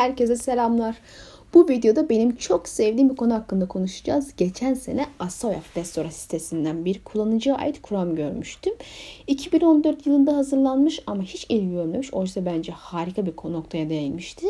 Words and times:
herkese 0.00 0.36
selamlar. 0.36 0.96
Bu 1.54 1.68
videoda 1.68 2.08
benim 2.08 2.36
çok 2.36 2.68
sevdiğim 2.68 3.10
bir 3.10 3.16
konu 3.16 3.34
hakkında 3.34 3.68
konuşacağız. 3.68 4.36
Geçen 4.36 4.74
sene 4.74 5.06
Asoya 5.18 5.60
Destora 5.76 6.10
sitesinden 6.10 6.84
bir 6.84 7.04
kullanıcıya 7.04 7.56
ait 7.56 7.82
kuram 7.82 8.16
görmüştüm. 8.16 8.74
2014 9.26 10.06
yılında 10.06 10.36
hazırlanmış 10.36 11.02
ama 11.06 11.22
hiç 11.22 11.46
ilgi 11.48 11.70
görmemiş. 11.70 12.14
Oysa 12.14 12.46
bence 12.46 12.72
harika 12.72 13.26
bir 13.26 13.32
noktaya 13.52 13.90
değinmişti. 13.90 14.46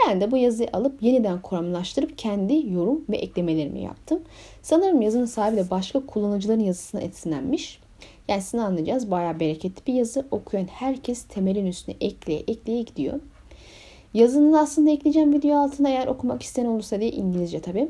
Ben 0.00 0.20
de 0.20 0.30
bu 0.30 0.36
yazıyı 0.36 0.68
alıp 0.72 1.02
yeniden 1.02 1.42
kuramlaştırıp 1.42 2.18
kendi 2.18 2.72
yorum 2.72 3.04
ve 3.10 3.16
eklemelerimi 3.16 3.82
yaptım. 3.82 4.22
Sanırım 4.62 5.02
yazının 5.02 5.26
sahibi 5.26 5.56
de 5.56 5.70
başka 5.70 6.06
kullanıcıların 6.06 6.60
yazısına 6.60 7.00
etsinlenmiş. 7.00 7.80
Yani 8.28 8.42
sizin 8.42 8.58
anlayacağız 8.58 9.10
bayağı 9.10 9.40
bereketli 9.40 9.86
bir 9.86 9.94
yazı. 9.94 10.26
Okuyan 10.30 10.66
herkes 10.66 11.22
temelin 11.22 11.66
üstüne 11.66 11.96
ekleye 12.00 12.42
ekleye 12.48 12.82
gidiyor. 12.82 13.20
Yazının 14.14 14.52
aslında 14.52 14.90
ekleyeceğim 14.90 15.32
video 15.32 15.56
altına 15.56 15.88
eğer 15.88 16.06
okumak 16.06 16.42
isteyen 16.42 16.66
olursa 16.66 17.00
diye 17.00 17.10
İngilizce 17.10 17.60
tabii. 17.60 17.88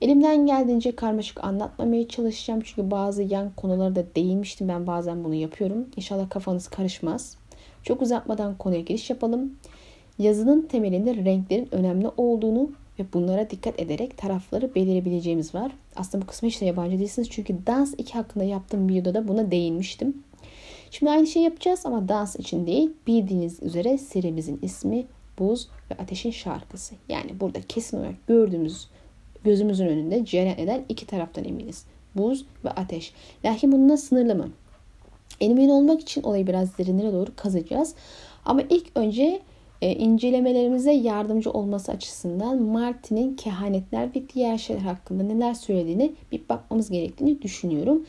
Elimden 0.00 0.46
geldiğince 0.46 0.96
karmaşık 0.96 1.44
anlatmamaya 1.44 2.08
çalışacağım. 2.08 2.60
Çünkü 2.64 2.90
bazı 2.90 3.22
yan 3.22 3.50
konulara 3.56 3.94
da 3.94 4.04
değinmiştim. 4.16 4.68
Ben 4.68 4.86
bazen 4.86 5.24
bunu 5.24 5.34
yapıyorum. 5.34 5.88
İnşallah 5.96 6.30
kafanız 6.30 6.68
karışmaz. 6.68 7.36
Çok 7.82 8.02
uzatmadan 8.02 8.58
konuya 8.58 8.80
giriş 8.80 9.10
yapalım. 9.10 9.52
Yazının 10.18 10.62
temelinde 10.62 11.14
renklerin 11.14 11.68
önemli 11.72 12.08
olduğunu 12.16 12.70
ve 12.98 13.04
bunlara 13.12 13.50
dikkat 13.50 13.80
ederek 13.80 14.18
tarafları 14.18 14.74
belirebileceğimiz 14.74 15.54
var. 15.54 15.72
Aslında 15.96 16.22
bu 16.22 16.26
kısmı 16.26 16.48
hiç 16.48 16.60
de 16.60 16.64
yabancı 16.64 16.98
değilsiniz. 16.98 17.30
Çünkü 17.30 17.56
Dans 17.66 17.94
2 17.98 18.12
hakkında 18.12 18.44
yaptığım 18.44 18.88
videoda 18.88 19.28
buna 19.28 19.50
değinmiştim. 19.50 20.22
Şimdi 20.90 21.12
aynı 21.12 21.26
şey 21.26 21.42
yapacağız 21.42 21.86
ama 21.86 22.08
dans 22.08 22.36
için 22.36 22.66
değil. 22.66 22.90
Bildiğiniz 23.06 23.62
üzere 23.62 23.98
serimizin 23.98 24.58
ismi 24.62 25.06
Buz 25.38 25.68
ve 25.90 25.94
Ateşin 26.02 26.30
Şarkısı. 26.30 26.94
Yani 27.08 27.40
burada 27.40 27.60
kesin 27.68 27.96
olarak 27.96 28.26
gördüğümüz 28.26 28.88
gözümüzün 29.44 29.86
önünde 29.86 30.24
cereyan 30.24 30.58
eden 30.58 30.84
iki 30.88 31.06
taraftan 31.06 31.44
eminiz. 31.44 31.84
Buz 32.14 32.44
ve 32.64 32.70
ateş. 32.70 33.12
Lakin 33.44 33.72
bununla 33.72 33.96
sınırlı 33.96 34.34
mı? 34.34 34.48
Emin 35.40 35.68
olmak 35.68 36.00
için 36.00 36.22
olayı 36.22 36.46
biraz 36.46 36.78
derinlere 36.78 37.12
doğru 37.12 37.30
kazacağız. 37.36 37.94
Ama 38.44 38.62
ilk 38.70 38.86
önce 38.94 39.42
e, 39.82 39.92
incelemelerimize 39.94 40.92
yardımcı 40.92 41.50
olması 41.50 41.92
açısından 41.92 42.62
Martin'in 42.62 43.36
kehanetler 43.36 44.14
ve 44.14 44.22
diğer 44.34 44.58
şeyler 44.58 44.80
hakkında 44.80 45.22
neler 45.22 45.54
söylediğini 45.54 46.12
bir 46.32 46.48
bakmamız 46.48 46.90
gerektiğini 46.90 47.42
düşünüyorum. 47.42 48.06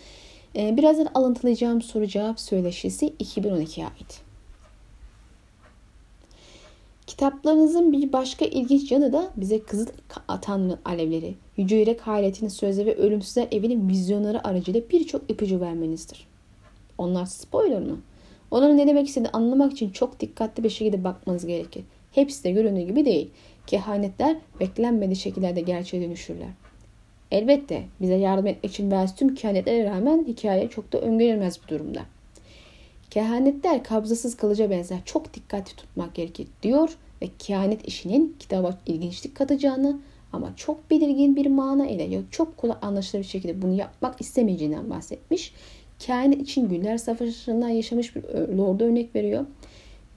E, 0.56 0.78
birazdan 0.78 1.08
alıntılayacağım 1.14 1.82
soru 1.82 2.08
cevap 2.08 2.40
söyleşisi 2.40 3.14
2012'ye 3.20 3.86
ait. 3.86 4.31
Kitaplarınızın 7.12 7.92
bir 7.92 8.14
başka 8.14 8.46
ilginç 8.46 8.92
yanı 8.92 9.14
da 9.14 9.32
bize 9.38 9.60
Kızıl 9.60 9.86
Tanrı 10.42 10.78
alevleri, 10.86 11.36
Yüce 11.58 11.76
Yürek 11.76 12.02
Hayretinin 12.02 12.50
sözleri 12.50 12.88
ve 12.88 12.96
Ölümsüzler 12.96 13.48
Evi'nin 13.52 13.90
vizyonları 13.90 14.48
aracılığıyla 14.48 14.90
birçok 14.90 15.32
ipucu 15.32 15.62
vermenizdir. 15.62 16.28
Onlar 16.98 17.26
spoiler 17.26 17.80
mı? 17.80 18.02
Onların 18.52 18.78
ne 18.78 18.88
demek 18.88 19.08
istediğini 19.08 19.30
anlamak 19.30 19.72
için 19.72 19.90
çok 19.90 20.20
dikkatli 20.20 20.64
bir 20.64 20.70
şekilde 20.70 21.04
bakmanız 21.04 21.46
gerekir. 21.46 21.84
Hepsi 22.12 22.44
de 22.44 22.52
göründüğü 22.52 22.82
gibi 22.82 23.06
değil. 23.06 23.30
Kehanetler 23.68 24.38
beklenmedik 24.60 25.18
şekillerde 25.18 25.62
gerçeğe 25.62 26.04
dönüşürler. 26.04 26.50
Elbette 27.32 27.84
bize 28.02 28.16
yardım 28.16 28.48
etmek 28.48 28.72
için 28.72 28.92
verdiği 28.92 29.16
tüm 29.16 29.36
kehanetlere 29.36 29.90
rağmen 29.90 30.26
hikaye 30.28 30.70
çok 30.70 30.94
da 30.94 31.00
öngörülmez 31.00 31.60
bir 31.64 31.68
durumda. 31.68 32.02
Kehanetler 33.12 33.84
kabzasız 33.84 34.38
kalıca 34.38 34.70
benzer. 34.70 35.00
Çok 35.06 35.34
dikkatli 35.34 35.76
tutmak 35.76 36.16
gerekir 36.16 36.48
diyor 36.64 36.90
ve 37.22 37.28
kehanet 37.40 37.88
işinin 37.88 38.36
kitaba 38.40 38.78
ilginçlik 38.86 39.36
katacağını 39.36 40.00
ama 40.34 40.54
çok 40.56 40.92
belirgin 40.92 41.36
bir 41.36 41.46
mana 41.46 41.88
ile 41.88 42.22
çok 42.32 42.58
kolay 42.58 42.78
anlaşılır 42.82 43.24
bir 43.24 43.28
şekilde 43.28 43.62
bunu 43.62 43.74
yapmak 43.74 44.22
istemeyeceğinden 44.22 44.90
bahsetmiş. 44.90 45.54
Kehanet 46.00 46.42
için 46.42 46.70
Güller 46.70 46.98
Savaşı'ndan 46.98 47.70
yaşamış 47.70 48.16
bir 48.16 48.24
lorda 48.58 48.84
örnek 48.84 49.16
veriyor. 49.16 49.46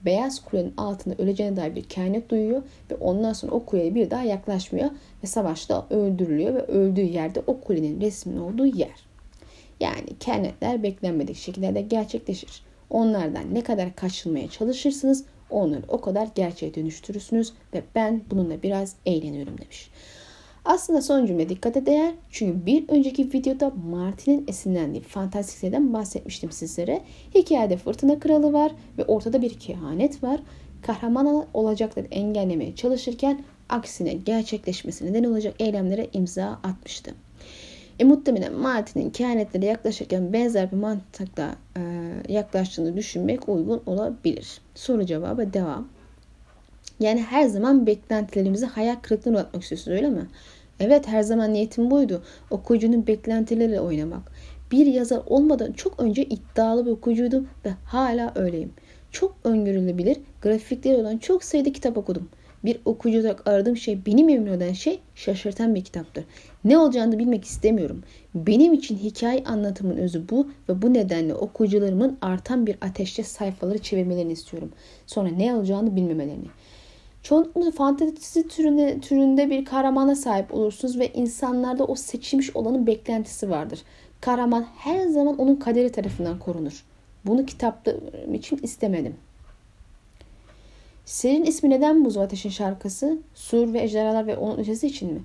Beyaz 0.05 0.45
kulenin 0.45 0.73
altında 0.77 1.15
öleceğine 1.17 1.55
dair 1.55 1.75
bir 1.75 1.83
kehanet 1.83 2.29
duyuyor 2.29 2.63
ve 2.91 2.95
ondan 2.95 3.33
sonra 3.33 3.51
o 3.51 3.65
kuleye 3.65 3.95
bir 3.95 4.11
daha 4.11 4.23
yaklaşmıyor 4.23 4.89
ve 5.23 5.27
savaşta 5.27 5.87
öldürülüyor 5.89 6.53
ve 6.53 6.61
öldüğü 6.61 7.01
yerde 7.01 7.41
o 7.47 7.59
kulenin 7.59 8.01
resminin 8.01 8.39
olduğu 8.39 8.65
yer. 8.65 9.05
Yani 9.79 10.17
kehanetler 10.19 10.83
beklenmedik 10.83 11.35
şekillerde 11.35 11.81
gerçekleşir. 11.81 12.64
Onlardan 12.89 13.53
ne 13.53 13.61
kadar 13.61 13.95
kaçınmaya 13.95 14.49
çalışırsınız 14.49 15.25
onları 15.49 15.83
o 15.87 16.01
kadar 16.01 16.27
gerçeğe 16.35 16.75
dönüştürürsünüz 16.75 17.53
ve 17.73 17.83
ben 17.95 18.21
bununla 18.31 18.63
biraz 18.63 18.95
eğleniyorum 19.05 19.57
demiş. 19.57 19.89
Aslında 20.65 21.01
son 21.01 21.25
cümle 21.25 21.49
dikkate 21.49 21.85
değer. 21.85 22.13
Çünkü 22.29 22.65
bir 22.65 22.89
önceki 22.89 23.33
videoda 23.33 23.71
Martin'in 23.89 24.45
esinlendiği 24.47 25.03
fantastik 25.03 25.57
seriden 25.57 25.93
bahsetmiştim 25.93 26.51
sizlere. 26.51 27.01
Hikayede 27.35 27.77
fırtına 27.77 28.19
kralı 28.19 28.53
var 28.53 28.71
ve 28.97 29.05
ortada 29.05 29.41
bir 29.41 29.59
kehanet 29.59 30.23
var. 30.23 30.39
Kahraman 30.81 31.45
olacakları 31.53 32.05
engellemeye 32.11 32.75
çalışırken 32.75 33.43
aksine 33.69 34.13
gerçekleşmesine 34.13 35.13
neden 35.13 35.23
olacak 35.23 35.55
eylemlere 35.59 36.07
imza 36.13 36.59
atmıştı. 36.63 37.11
E, 37.99 38.03
muhtemelen 38.03 38.53
Martin'in 38.53 39.09
kehanetlere 39.09 39.65
yaklaşırken 39.65 40.33
benzer 40.33 40.71
bir 40.71 40.77
mantıkla 40.77 41.55
e, 41.77 41.81
yaklaştığını 42.33 42.97
düşünmek 42.97 43.49
uygun 43.49 43.81
olabilir. 43.85 44.61
Soru 44.75 45.05
cevabı 45.05 45.53
devam. 45.53 45.87
Yani 46.99 47.21
her 47.21 47.47
zaman 47.47 47.87
beklentilerimizi 47.87 48.65
hayal 48.65 48.95
kırıklığına 48.95 49.37
uğratmak 49.37 49.63
istiyorsunuz 49.63 49.97
öyle 49.97 50.09
mi? 50.09 50.27
Evet 50.79 51.07
her 51.07 51.21
zaman 51.21 51.53
niyetim 51.53 51.91
buydu. 51.91 52.23
Okuyucunun 52.51 53.07
beklentileriyle 53.07 53.79
oynamak. 53.79 54.31
Bir 54.71 54.85
yazar 54.85 55.21
olmadan 55.25 55.71
çok 55.71 55.99
önce 55.99 56.23
iddialı 56.23 56.85
bir 56.85 56.91
okuyucuydum 56.91 57.47
ve 57.65 57.69
hala 57.85 58.31
öyleyim. 58.35 58.73
Çok 59.11 59.35
öngörülebilir, 59.43 60.17
grafikleri 60.41 60.97
olan 60.97 61.17
çok 61.17 61.43
sayıda 61.43 61.73
kitap 61.73 61.97
okudum. 61.97 62.29
Bir 62.65 62.79
okuyucu 62.85 63.19
olarak 63.21 63.47
aradığım 63.47 63.77
şey, 63.77 64.05
benim 64.05 64.27
memnun 64.27 64.51
eden 64.51 64.73
şey 64.73 64.99
şaşırtan 65.15 65.75
bir 65.75 65.83
kitaptır. 65.83 66.23
Ne 66.65 66.77
olacağını 66.77 67.19
bilmek 67.19 67.45
istemiyorum. 67.45 68.03
Benim 68.35 68.73
için 68.73 68.97
hikaye 68.97 69.43
anlatımın 69.43 69.97
özü 69.97 70.29
bu 70.29 70.47
ve 70.69 70.81
bu 70.81 70.93
nedenle 70.93 71.33
okuyucularımın 71.33 72.17
artan 72.21 72.67
bir 72.67 72.77
ateşte 72.81 73.23
sayfaları 73.23 73.77
çevirmelerini 73.77 74.31
istiyorum. 74.31 74.71
Sonra 75.07 75.29
ne 75.29 75.55
olacağını 75.55 75.95
bilmemelerini. 75.95 76.47
Çoğunlukla 77.23 77.71
fantezi 77.71 78.47
türünde, 78.47 78.99
türünde 78.99 79.49
bir 79.49 79.65
kahramana 79.65 80.15
sahip 80.15 80.53
olursunuz 80.53 80.99
ve 80.99 81.07
insanlarda 81.13 81.85
o 81.85 81.95
seçilmiş 81.95 82.55
olanın 82.55 82.87
beklentisi 82.87 83.49
vardır. 83.49 83.79
Kahraman 84.21 84.65
her 84.77 85.07
zaman 85.07 85.37
onun 85.37 85.55
kaderi 85.55 85.91
tarafından 85.91 86.39
korunur. 86.39 86.85
Bunu 87.25 87.45
kitapta 87.45 87.93
için 88.33 88.59
istemedim. 88.63 89.15
Serinin 91.05 91.45
ismi 91.45 91.69
neden 91.69 92.05
Buz 92.05 92.17
Ateşin 92.17 92.49
şarkısı? 92.49 93.17
Sur 93.35 93.73
ve 93.73 93.81
ejderhalar 93.81 94.27
ve 94.27 94.37
onun 94.37 94.57
ötesi 94.57 94.87
için 94.87 95.13
mi? 95.13 95.21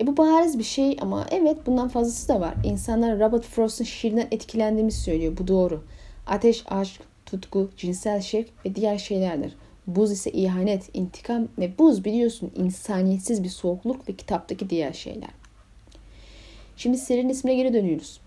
E 0.00 0.06
bu 0.06 0.16
bariz 0.16 0.58
bir 0.58 0.64
şey 0.64 0.96
ama 1.00 1.26
evet 1.30 1.66
bundan 1.66 1.88
fazlası 1.88 2.28
da 2.28 2.40
var. 2.40 2.54
İnsanlar 2.64 3.18
Robert 3.20 3.44
Frost'un 3.44 3.84
şiirinden 3.84 4.28
etkilendiğimizi 4.30 5.00
söylüyor. 5.00 5.36
Bu 5.38 5.48
doğru. 5.48 5.84
Ateş, 6.26 6.64
aşk, 6.68 7.00
tutku, 7.26 7.70
cinsel 7.76 8.20
şevk 8.20 8.48
ve 8.66 8.74
diğer 8.74 8.98
şeylerdir. 8.98 9.56
Buz 9.86 10.12
ise 10.12 10.30
ihanet, 10.30 10.90
intikam 10.94 11.48
ve 11.58 11.78
buz 11.78 12.04
biliyorsun 12.04 12.50
insaniyetsiz 12.56 13.44
bir 13.44 13.48
soğukluk 13.48 14.08
ve 14.08 14.12
kitaptaki 14.12 14.70
diğer 14.70 14.92
şeyler. 14.92 15.30
Şimdi 16.76 16.98
serinin 16.98 17.28
ismine 17.28 17.54
geri 17.54 17.72
dönüyoruz. 17.72 18.20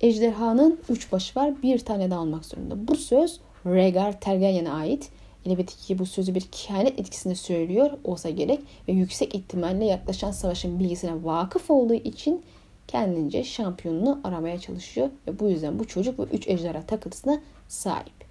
Ejderhanın 0.00 0.80
üç 0.88 1.12
başı 1.12 1.40
var. 1.40 1.62
Bir 1.62 1.78
tane 1.78 2.10
de 2.10 2.14
almak 2.14 2.44
zorunda. 2.44 2.88
Bu 2.88 2.96
söz 2.96 3.40
Rhaegar 3.66 4.20
Targaryen'e 4.20 4.70
ait. 4.70 5.10
Elbette 5.46 5.98
bu 5.98 6.06
sözü 6.06 6.34
bir 6.34 6.40
kehanet 6.40 7.00
etkisinde 7.00 7.34
söylüyor 7.34 7.90
olsa 8.04 8.30
gerek 8.30 8.60
ve 8.88 8.92
yüksek 8.92 9.34
ihtimalle 9.34 9.84
yaklaşan 9.84 10.30
savaşın 10.30 10.78
bilgisine 10.78 11.24
vakıf 11.24 11.70
olduğu 11.70 11.94
için 11.94 12.42
kendince 12.88 13.44
şampiyonunu 13.44 14.20
aramaya 14.24 14.60
çalışıyor 14.60 15.10
ve 15.26 15.38
bu 15.38 15.48
yüzden 15.48 15.78
bu 15.78 15.86
çocuk 15.86 16.18
ve 16.18 16.22
üç 16.22 16.48
ejderha 16.48 16.86
takıntısına 16.86 17.40
sahip. 17.68 18.22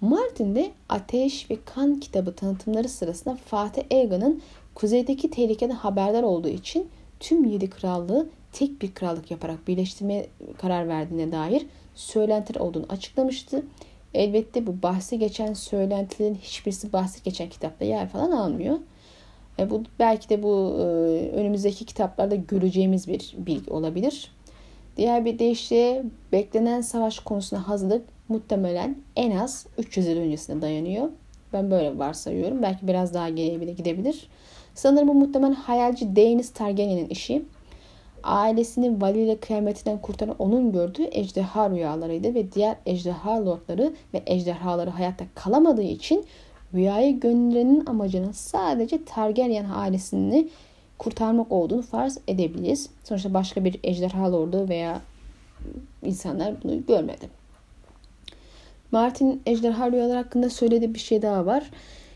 Martin 0.00 0.54
de 0.54 0.70
Ateş 0.88 1.50
ve 1.50 1.58
Kan 1.64 2.00
kitabı 2.00 2.34
tanıtımları 2.34 2.88
sırasında 2.88 3.38
Fatih 3.46 3.82
Egan'ın 3.90 4.42
kuzeydeki 4.74 5.30
tehlikeden 5.30 5.74
haberdar 5.74 6.22
olduğu 6.22 6.48
için 6.48 6.88
tüm 7.20 7.44
yedi 7.44 7.70
krallığı 7.70 8.28
tek 8.52 8.82
bir 8.82 8.94
krallık 8.94 9.30
yaparak 9.30 9.68
birleştirmeye 9.68 10.28
karar 10.58 10.88
verdiğine 10.88 11.32
dair 11.32 11.66
söylentiler 11.94 12.60
olduğunu 12.60 12.86
açıklamıştı. 12.88 13.62
Elbette 14.14 14.66
bu 14.66 14.82
bahsi 14.82 15.18
geçen 15.18 15.52
söylentilerin 15.52 16.34
hiçbirisi 16.34 16.92
bahsi 16.92 17.22
geçen 17.22 17.48
kitapta 17.48 17.84
yer 17.84 18.08
falan 18.08 18.30
almıyor. 18.30 18.78
E 19.58 19.70
bu 19.70 19.82
belki 19.98 20.28
de 20.28 20.42
bu 20.42 20.76
e, 20.78 20.82
önümüzdeki 21.30 21.84
kitaplarda 21.84 22.34
göreceğimiz 22.34 23.08
bir 23.08 23.34
bilgi 23.38 23.70
olabilir. 23.70 24.32
Diğer 24.96 25.24
bir 25.24 25.38
deyişle 25.38 26.02
beklenen 26.32 26.80
savaş 26.80 27.18
konusuna 27.18 27.68
hazırlık 27.68 28.04
muhtemelen 28.28 28.96
en 29.16 29.36
az 29.36 29.66
300 29.78 30.06
yıl 30.06 30.16
öncesine 30.16 30.62
dayanıyor. 30.62 31.08
Ben 31.52 31.70
böyle 31.70 31.98
varsayıyorum. 31.98 32.62
Belki 32.62 32.88
biraz 32.88 33.14
daha 33.14 33.28
geriye 33.28 33.60
bile 33.60 33.72
gidebilir. 33.72 34.28
Sanırım 34.74 35.08
bu 35.08 35.14
muhtemelen 35.14 35.54
hayalci 35.54 36.16
Daenerys 36.16 36.52
Targaryen'in 36.52 37.08
işi. 37.08 37.42
Ailesini 38.22 39.00
valiyle 39.00 39.36
kıyametinden 39.36 39.98
kurtaran 39.98 40.36
onun 40.38 40.72
gördüğü 40.72 41.08
ejderha 41.12 41.70
rüyalarıydı 41.70 42.34
ve 42.34 42.52
diğer 42.52 42.76
ejderha 42.86 43.46
lordları 43.46 43.92
ve 44.14 44.22
ejderhaları 44.26 44.90
hayatta 44.90 45.24
kalamadığı 45.34 45.82
için 45.82 46.24
rüyayı 46.74 47.20
gönderenin 47.20 47.86
amacının 47.86 48.32
sadece 48.32 49.04
Targaryen 49.04 49.66
ailesini 49.74 50.48
kurtarmak 50.98 51.52
olduğunu 51.52 51.82
farz 51.82 52.18
edebiliriz. 52.28 52.90
Sonuçta 53.04 53.34
başka 53.34 53.64
bir 53.64 53.80
ejderha 53.84 54.32
lordu 54.32 54.68
veya 54.68 55.00
insanlar 56.02 56.62
bunu 56.62 56.86
görmedi. 56.86 57.28
Martin 58.92 59.42
ejderha 59.46 59.92
rüyalar 59.92 60.16
hakkında 60.16 60.50
söylediği 60.50 60.94
bir 60.94 60.98
şey 60.98 61.22
daha 61.22 61.46
var. 61.46 61.70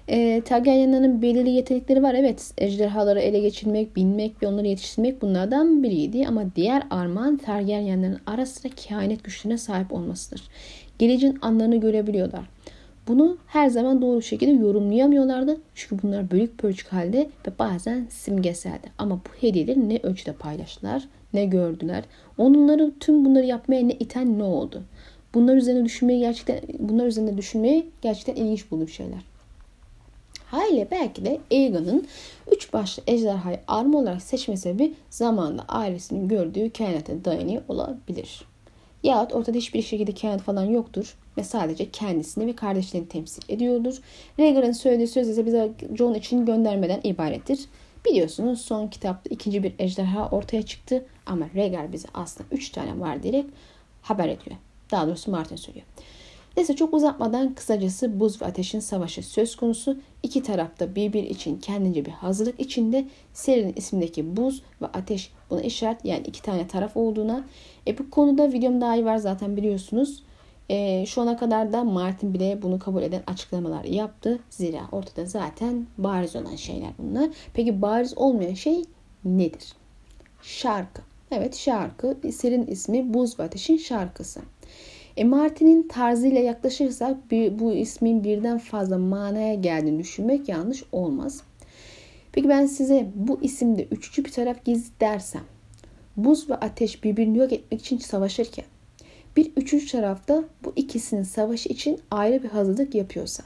E, 0.09 0.43
Targaryen'lerin 0.45 1.23
belirli 1.23 1.51
yetenekleri 1.51 2.03
var. 2.03 2.15
Evet 2.15 2.53
ejderhaları 2.59 3.21
ele 3.21 3.39
geçirmek, 3.39 3.97
binmek 3.97 4.43
ve 4.43 4.47
onları 4.47 4.67
yetiştirmek 4.67 5.23
bunlardan 5.23 5.83
biriydi. 5.83 6.27
Ama 6.29 6.45
diğer 6.57 6.83
armağan 6.91 7.37
Targaryen'lerin 7.37 8.19
ara 8.27 8.47
sıra 8.47 8.73
kehanet 8.77 9.25
güçlerine 9.25 9.59
sahip 9.59 9.93
olmasıdır. 9.93 10.43
Geleceğin 10.99 11.39
anlarını 11.43 11.77
görebiliyorlar. 11.77 12.45
Bunu 13.09 13.39
her 13.47 13.69
zaman 13.69 14.03
doğru 14.03 14.23
şekilde 14.23 14.63
yorumlayamıyorlardı. 14.63 15.57
Çünkü 15.75 16.03
bunlar 16.03 16.31
bölük 16.31 16.59
pörçük 16.59 16.93
halde 16.93 17.19
ve 17.19 17.51
bazen 17.59 18.07
simgeseldi. 18.11 18.87
Ama 18.99 19.15
bu 19.15 19.49
hediyeleri 19.49 19.89
ne 19.89 19.99
ölçüde 20.03 20.33
paylaştılar, 20.33 21.09
ne 21.35 21.45
gördüler. 21.45 22.05
Onları 22.39 22.93
tüm 23.01 23.25
bunları 23.25 23.47
yapmaya 23.47 23.83
ne 23.83 23.93
iten 23.93 24.39
ne 24.39 24.43
oldu? 24.43 24.83
Bunlar 25.35 25.57
üzerine 25.57 25.85
düşünmeyi 25.85 26.21
gerçekten 26.21 26.61
bunlar 26.79 27.07
üzerinde 27.07 27.39
düşünmeyi 27.39 27.87
gerçekten 28.03 28.35
ilginç 28.35 28.71
bulduğum 28.71 28.89
şeyler. 28.89 29.36
Haliyle 30.47 30.89
belki 30.91 31.25
de 31.25 31.41
Aegon'un 31.53 32.07
üç 32.53 32.73
başlı 32.73 33.03
ejderhayı 33.07 33.61
arma 33.69 33.99
olarak 33.99 34.23
seçme 34.23 34.57
sebebi 34.57 34.95
zamanla 35.11 35.65
ailesinin 35.69 36.29
gördüğü 36.29 36.71
kainata 36.71 37.25
dayanıyor 37.25 37.63
olabilir. 37.69 38.45
Yahut 39.03 39.35
ortada 39.35 39.59
hiçbir 39.59 39.83
şekilde 39.83 40.15
kainat 40.15 40.41
falan 40.41 40.65
yoktur 40.65 41.17
ve 41.39 41.45
sadece 41.45 41.91
kendisini 41.91 42.47
ve 42.47 42.57
kardeşlerini 42.57 43.09
temsil 43.09 43.43
ediyordur. 43.49 44.01
Rhaegar'ın 44.39 44.73
söylediği 44.73 45.09
söz 45.09 45.29
ise 45.29 45.47
bize 45.47 45.73
Jon 45.99 46.15
için 46.15 46.47
göndermeden 46.47 47.01
ibarettir. 47.05 47.61
Biliyorsunuz 48.05 48.61
son 48.61 48.89
kitapta 48.89 49.31
ikinci 49.31 49.63
bir 49.63 49.75
ejderha 49.79 50.29
ortaya 50.29 50.63
çıktı 50.63 51.07
ama 51.27 51.47
Rhaegar 51.55 51.93
bize 51.93 52.09
aslında 52.15 52.49
üç 52.53 52.71
tane 52.71 53.01
var 53.01 53.23
diyerek 53.23 53.45
haber 54.03 54.29
ediyor. 54.29 54.57
Daha 54.91 55.07
doğrusu 55.07 55.31
Martin 55.31 55.57
söylüyor. 55.57 55.87
Neyse 56.57 56.77
çok 56.77 56.95
uzatmadan 56.95 57.55
kısacası 57.55 58.21
buz 58.21 58.43
ve 58.43 58.47
ateşin 58.47 58.81
savaşı 58.81 59.23
söz 59.23 59.57
konusu. 59.57 59.99
İki 60.23 60.43
tarafta 60.43 60.95
birbir 60.95 61.23
için 61.23 61.59
kendince 61.59 62.05
bir 62.05 62.11
hazırlık 62.11 62.61
içinde. 62.61 63.05
Serinin 63.33 63.73
ismindeki 63.77 64.37
buz 64.37 64.63
ve 64.83 64.87
ateş 64.87 65.33
buna 65.51 65.61
işaret 65.61 66.05
yani 66.05 66.27
iki 66.27 66.43
tane 66.43 66.69
taraf 66.69 66.97
olduğuna. 66.97 67.45
E 67.87 67.99
bu 67.99 68.11
konuda 68.11 68.53
videom 68.53 68.81
daha 68.81 68.97
iyi 68.97 69.05
var 69.05 69.17
zaten 69.17 69.57
biliyorsunuz. 69.57 70.23
E, 70.69 71.07
şu 71.07 71.23
ana 71.23 71.37
kadar 71.37 71.73
da 71.73 71.85
Martin 71.85 72.35
bile 72.35 72.63
bunu 72.63 72.79
kabul 72.79 73.03
eden 73.03 73.23
açıklamalar 73.27 73.85
yaptı. 73.85 74.39
Zira 74.51 74.89
ortada 74.93 75.27
zaten 75.27 75.87
bariz 75.99 76.37
olan 76.37 76.57
şeyler 76.57 76.91
bunlar. 76.99 77.31
Peki 77.55 77.83
bariz 77.83 78.19
olmayan 78.19 78.55
şey 78.55 78.85
nedir? 79.25 79.73
Şarkı. 80.43 81.03
Evet 81.31 81.57
şarkı. 81.57 82.17
Serinin 82.33 82.67
ismi 82.67 83.15
Buz 83.15 83.39
ve 83.39 83.43
Ateş'in 83.43 83.77
şarkısı. 83.77 84.41
E 85.17 85.25
Martin'in 85.25 85.89
tarzıyla 85.89 86.41
yaklaşırsak 86.41 87.31
bir, 87.31 87.59
bu 87.59 87.73
ismin 87.73 88.25
birden 88.25 88.59
fazla 88.59 88.99
manaya 88.99 89.55
geldiğini 89.55 89.99
düşünmek 89.99 90.49
yanlış 90.49 90.85
olmaz. 90.93 91.43
Peki 92.33 92.49
ben 92.49 92.67
size 92.67 93.11
bu 93.15 93.43
isimde 93.43 93.85
üçüncü 93.85 94.25
bir 94.25 94.33
taraf 94.33 94.65
gizli 94.65 95.01
dersem, 95.01 95.43
buz 96.17 96.51
ve 96.51 96.55
ateş 96.55 97.05
birbirini 97.05 97.39
yok 97.39 97.53
etmek 97.53 97.81
için 97.81 97.99
savaşırken, 97.99 98.65
bir 99.37 99.53
üçüncü 99.57 99.87
tarafta 99.87 100.45
bu 100.65 100.73
ikisinin 100.77 101.23
savaşı 101.23 101.69
için 101.69 102.01
ayrı 102.11 102.43
bir 102.43 102.49
hazırlık 102.49 102.95
yapıyorsa, 102.95 103.45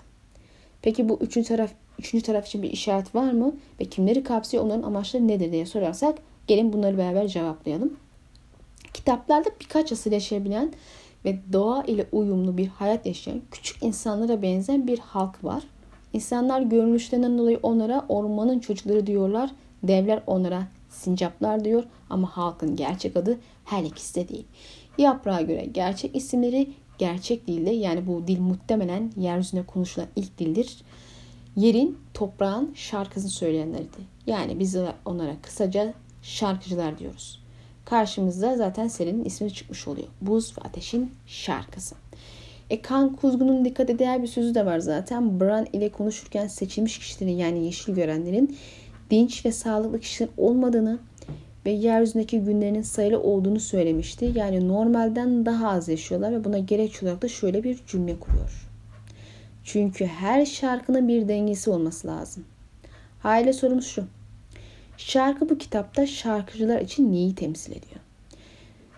peki 0.82 1.08
bu 1.08 1.18
üçüncü 1.20 1.48
taraf 1.48 1.70
üçüncü 1.98 2.24
taraf 2.24 2.46
için 2.46 2.62
bir 2.62 2.70
işaret 2.70 3.14
var 3.14 3.32
mı 3.32 3.56
ve 3.80 3.84
kimleri 3.84 4.22
kapsıyor 4.22 4.64
onların 4.64 4.82
amaçları 4.82 5.28
nedir 5.28 5.52
diye 5.52 5.66
sorarsak 5.66 6.18
gelin 6.46 6.72
bunları 6.72 6.98
beraber 6.98 7.28
cevaplayalım. 7.28 7.96
Kitaplarda 8.94 9.48
birkaç 9.60 9.92
asıl 9.92 10.12
yaşayabilen 10.12 10.72
ve 11.24 11.38
doğa 11.52 11.82
ile 11.82 12.06
uyumlu 12.12 12.56
bir 12.56 12.66
hayat 12.66 13.06
yaşayan 13.06 13.40
küçük 13.50 13.82
insanlara 13.82 14.42
benzeyen 14.42 14.86
bir 14.86 14.98
halk 14.98 15.44
var. 15.44 15.62
İnsanlar 16.12 16.60
görünüşlerinden 16.60 17.38
dolayı 17.38 17.58
onlara 17.62 18.04
ormanın 18.08 18.58
çocukları 18.58 19.06
diyorlar. 19.06 19.50
Devler 19.82 20.22
onlara 20.26 20.62
sincaplar 20.88 21.64
diyor 21.64 21.84
ama 22.10 22.36
halkın 22.36 22.76
gerçek 22.76 23.16
adı 23.16 23.38
her 23.64 23.84
ikisi 23.84 24.14
de 24.14 24.28
değil. 24.28 24.46
Yaprağa 24.98 25.40
göre 25.40 25.64
gerçek 25.72 26.16
isimleri 26.16 26.70
gerçek 26.98 27.46
dilde 27.46 27.70
yani 27.70 28.06
bu 28.06 28.26
dil 28.26 28.40
muhtemelen 28.40 29.12
yeryüzünde 29.16 29.66
konuşulan 29.66 30.08
ilk 30.16 30.38
dildir. 30.38 30.76
Yerin, 31.56 31.98
toprağın 32.14 32.72
şarkısını 32.74 33.30
söyleyenlerdi. 33.30 33.98
Yani 34.26 34.58
biz 34.58 34.76
onlara 35.04 35.36
kısaca 35.42 35.94
şarkıcılar 36.22 36.98
diyoruz. 36.98 37.39
Karşımızda 37.90 38.56
zaten 38.56 38.88
serinin 38.88 39.24
ismi 39.24 39.54
çıkmış 39.54 39.88
oluyor. 39.88 40.06
Buz 40.20 40.58
ve 40.58 40.62
Ateşin 40.62 41.10
şarkısı. 41.26 41.94
E 42.70 42.82
kan 42.82 43.16
kuzgunun 43.16 43.64
dikkat 43.64 43.98
değer 43.98 44.22
bir 44.22 44.26
sözü 44.26 44.54
de 44.54 44.66
var 44.66 44.78
zaten. 44.78 45.40
Bran 45.40 45.66
ile 45.72 45.88
konuşurken 45.88 46.46
seçilmiş 46.46 46.98
kişilerin 46.98 47.38
yani 47.38 47.64
yeşil 47.64 47.94
görenlerin 47.94 48.56
dinç 49.10 49.46
ve 49.46 49.52
sağlıklı 49.52 50.00
kişiler 50.00 50.30
olmadığını 50.36 50.98
ve 51.66 51.70
yeryüzündeki 51.70 52.40
günlerinin 52.40 52.82
sayılı 52.82 53.22
olduğunu 53.22 53.60
söylemişti. 53.60 54.32
Yani 54.34 54.68
normalden 54.68 55.46
daha 55.46 55.68
az 55.68 55.88
yaşıyorlar 55.88 56.32
ve 56.32 56.44
buna 56.44 56.58
gerekçe 56.58 57.06
olarak 57.06 57.22
da 57.22 57.28
şöyle 57.28 57.64
bir 57.64 57.80
cümle 57.86 58.20
kuruyor. 58.20 58.68
Çünkü 59.64 60.06
her 60.06 60.46
şarkının 60.46 61.08
bir 61.08 61.28
dengesi 61.28 61.70
olması 61.70 62.08
lazım. 62.08 62.44
Aile 63.24 63.52
sorumuz 63.52 63.86
şu. 63.86 64.04
Şarkı 65.06 65.48
bu 65.48 65.58
kitapta 65.58 66.06
şarkıcılar 66.06 66.80
için 66.80 67.12
neyi 67.12 67.34
temsil 67.34 67.70
ediyor? 67.72 68.00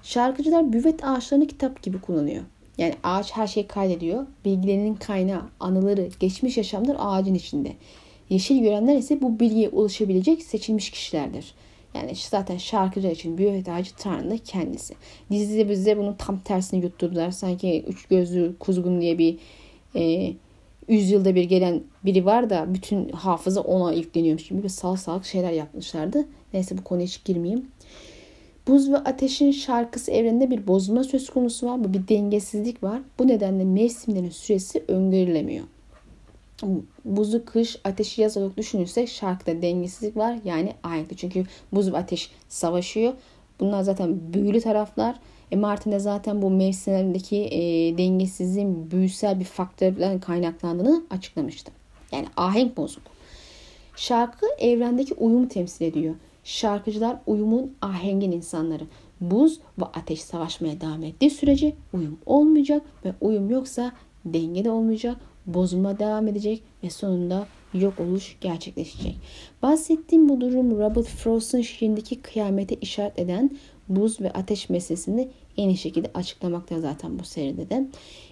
Şarkıcılar 0.03 0.73
büvet 0.73 1.05
ağaçlarını 1.05 1.47
kitap 1.47 1.83
gibi 1.83 2.01
kullanıyor. 2.01 2.43
Yani 2.79 2.95
ağaç 3.03 3.33
her 3.33 3.47
şeyi 3.47 3.67
kaydediyor. 3.67 4.27
Bilgilerinin 4.45 4.95
kaynağı, 4.95 5.43
anıları, 5.61 6.09
geçmiş 6.21 6.57
yaşamlar 6.57 6.97
ağacın 6.99 7.35
içinde. 7.35 7.73
Yeşil 8.31 8.63
görenler 8.63 8.97
ise 8.97 9.23
bu 9.23 9.41
bilgiye 9.41 9.69
ulaşabilecek 9.69 10.43
seçilmiş 10.43 10.91
kişilerdir. 10.91 11.55
Yani 11.95 12.13
zaten 12.31 12.57
şarkıcı 12.57 13.09
için 13.09 13.39
büyük 13.39 13.69
ağacı 13.69 13.97
Tanrı'nın 13.97 14.37
kendisi. 14.37 14.95
Dizide 15.31 15.69
bize 15.69 15.99
bunun 15.99 16.15
tam 16.15 16.41
tersini 16.41 16.85
yutturdular. 16.85 17.31
Sanki 17.31 17.85
üç 17.89 18.07
gözlü 18.07 18.57
kuzgun 18.59 19.01
diye 19.01 19.19
bir 19.19 19.39
e, 19.97 20.33
yüzyılda 20.93 21.35
bir 21.35 21.45
gelen 21.45 21.81
biri 22.05 22.25
var 22.25 22.51
da 22.51 22.75
bütün 22.75 23.09
hafıza 23.09 23.61
ona 23.61 23.93
yükleniyormuş 23.93 24.49
gibi 24.49 24.63
bir 24.63 24.69
sal 24.69 24.97
salak 24.97 25.27
şeyler 25.27 25.53
yapmışlardı. 25.53 26.25
Neyse 26.53 26.79
bu 26.79 26.85
konuya 26.85 27.07
hiç 27.07 27.25
girmeyeyim. 27.25 27.67
Buz 28.69 28.91
ve 28.91 28.97
ateşin 28.97 29.51
şarkısı 29.51 30.11
evreninde 30.11 30.51
bir 30.51 30.67
bozulma 30.67 31.05
söz 31.05 31.31
konusu 31.31 31.67
var. 31.67 31.85
Bu 31.85 31.95
bir 31.95 32.09
dengesizlik 32.09 32.83
var. 32.83 33.01
Bu 33.19 33.29
nedenle 33.29 33.65
mevsimlerin 33.65 34.31
süresi 34.31 34.85
öngörülemiyor. 34.89 35.65
Buzu 37.05 37.45
kış, 37.45 37.77
ateşi 37.85 38.23
yaz 38.23 38.37
olarak 38.37 38.57
düşünürsek 38.57 39.09
şarkıda 39.09 39.63
dengesizlik 39.63 40.17
var. 40.17 40.39
Yani 40.45 40.73
ayenkli. 40.83 41.17
Çünkü 41.17 41.45
buz 41.73 41.93
ve 41.93 41.97
ateş 41.97 42.31
savaşıyor. 42.49 43.13
Bunlar 43.61 43.83
zaten 43.83 44.19
büyülü 44.35 44.61
taraflar. 44.61 45.17
E 45.53 45.57
Martin'de 45.57 45.99
zaten 45.99 46.43
bu 46.43 46.51
mevsimlerdeki 46.51 47.37
e, 47.37 47.61
dengesizliğin 47.99 48.91
büyüsel 48.91 49.41
bir 49.41 49.45
faktörden 49.45 50.21
kaynaklandığını 50.21 51.03
açıklamıştı. 51.11 51.73
Yani 52.13 52.27
ahenk 52.37 52.77
bozuk. 52.77 53.03
Şarkı 53.97 54.47
evrendeki 54.59 55.15
uyumu 55.15 55.49
temsil 55.49 55.85
ediyor. 55.85 56.15
Şarkıcılar 56.45 57.17
uyumun 57.27 57.75
ahengin 57.83 58.33
insanları. 58.33 58.85
Buz 59.21 59.61
ve 59.79 59.85
ateş 59.85 60.23
savaşmaya 60.23 60.81
devam 60.81 61.03
ettiği 61.03 61.31
sürece 61.31 61.75
uyum 61.93 62.19
olmayacak 62.27 62.83
ve 63.05 63.13
uyum 63.21 63.51
yoksa 63.51 63.93
denge 64.25 64.65
de 64.65 64.71
olmayacak. 64.71 65.17
Bozulma 65.47 65.99
devam 65.99 66.29
edecek 66.29 66.63
ve 66.85 66.91
sonunda 66.91 67.47
yok 67.75 68.01
oluş 68.01 68.37
gerçekleşecek. 68.41 69.17
Bahsettiğim 69.63 70.29
bu 70.29 70.41
durum 70.41 70.79
Robert 70.79 71.07
Frost'un 71.07 71.61
şiirindeki 71.61 72.23
kıyamete 72.23 72.75
işaret 72.75 73.19
eden 73.19 73.51
buz 73.89 74.21
ve 74.21 74.33
ateş 74.33 74.71
meselesini 74.71 75.29
en 75.57 75.69
iyi 75.69 75.77
şekilde 75.77 76.11
açıklamakta 76.15 76.81
zaten 76.81 77.19
bu 77.19 77.25
seride 77.25 77.71
de. 77.71 77.87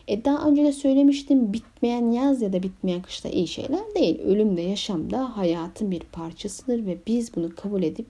E 0.09 0.25
daha 0.25 0.49
önce 0.49 0.65
de 0.65 0.73
söylemiştim 0.73 1.53
bitmeyen 1.53 2.11
yaz 2.11 2.43
ya 2.43 2.53
da 2.53 2.63
bitmeyen 2.63 3.03
kışta 3.03 3.29
iyi 3.29 3.49
şeyler 3.49 3.95
değil. 3.95 4.19
Ölüm 4.21 4.57
de 4.57 4.61
yaşam 4.61 5.11
da 5.11 5.37
hayatın 5.37 5.91
bir 5.91 6.01
parçasıdır 6.01 6.87
ve 6.87 6.99
biz 7.07 7.37
bunu 7.37 7.55
kabul 7.55 7.83
edip 7.83 8.07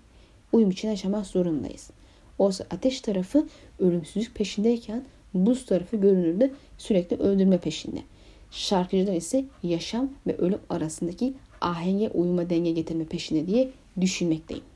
uyum 0.53 0.71
için 0.71 0.89
yaşamak 0.89 1.27
zorundayız. 1.27 1.91
Oysa 2.39 2.65
ateş 2.71 3.01
tarafı 3.01 3.47
ölümsüzlük 3.79 4.35
peşindeyken 4.35 5.05
buz 5.35 5.67
tarafı 5.67 5.97
görünürde 5.97 6.51
sürekli 6.79 7.17
öldürme 7.17 7.59
peşinde. 7.59 8.01
Şarkıcılar 8.51 9.15
ise 9.15 9.45
yaşam 9.63 10.11
ve 10.27 10.37
ölüm 10.37 10.61
arasındaki 10.69 11.35
ahenge 11.61 12.09
uyuma 12.09 12.51
denge 12.51 12.71
getirme 12.71 13.05
peşinde 13.05 13.47
diye 13.47 13.71
düşünmekteyim. 14.01 14.70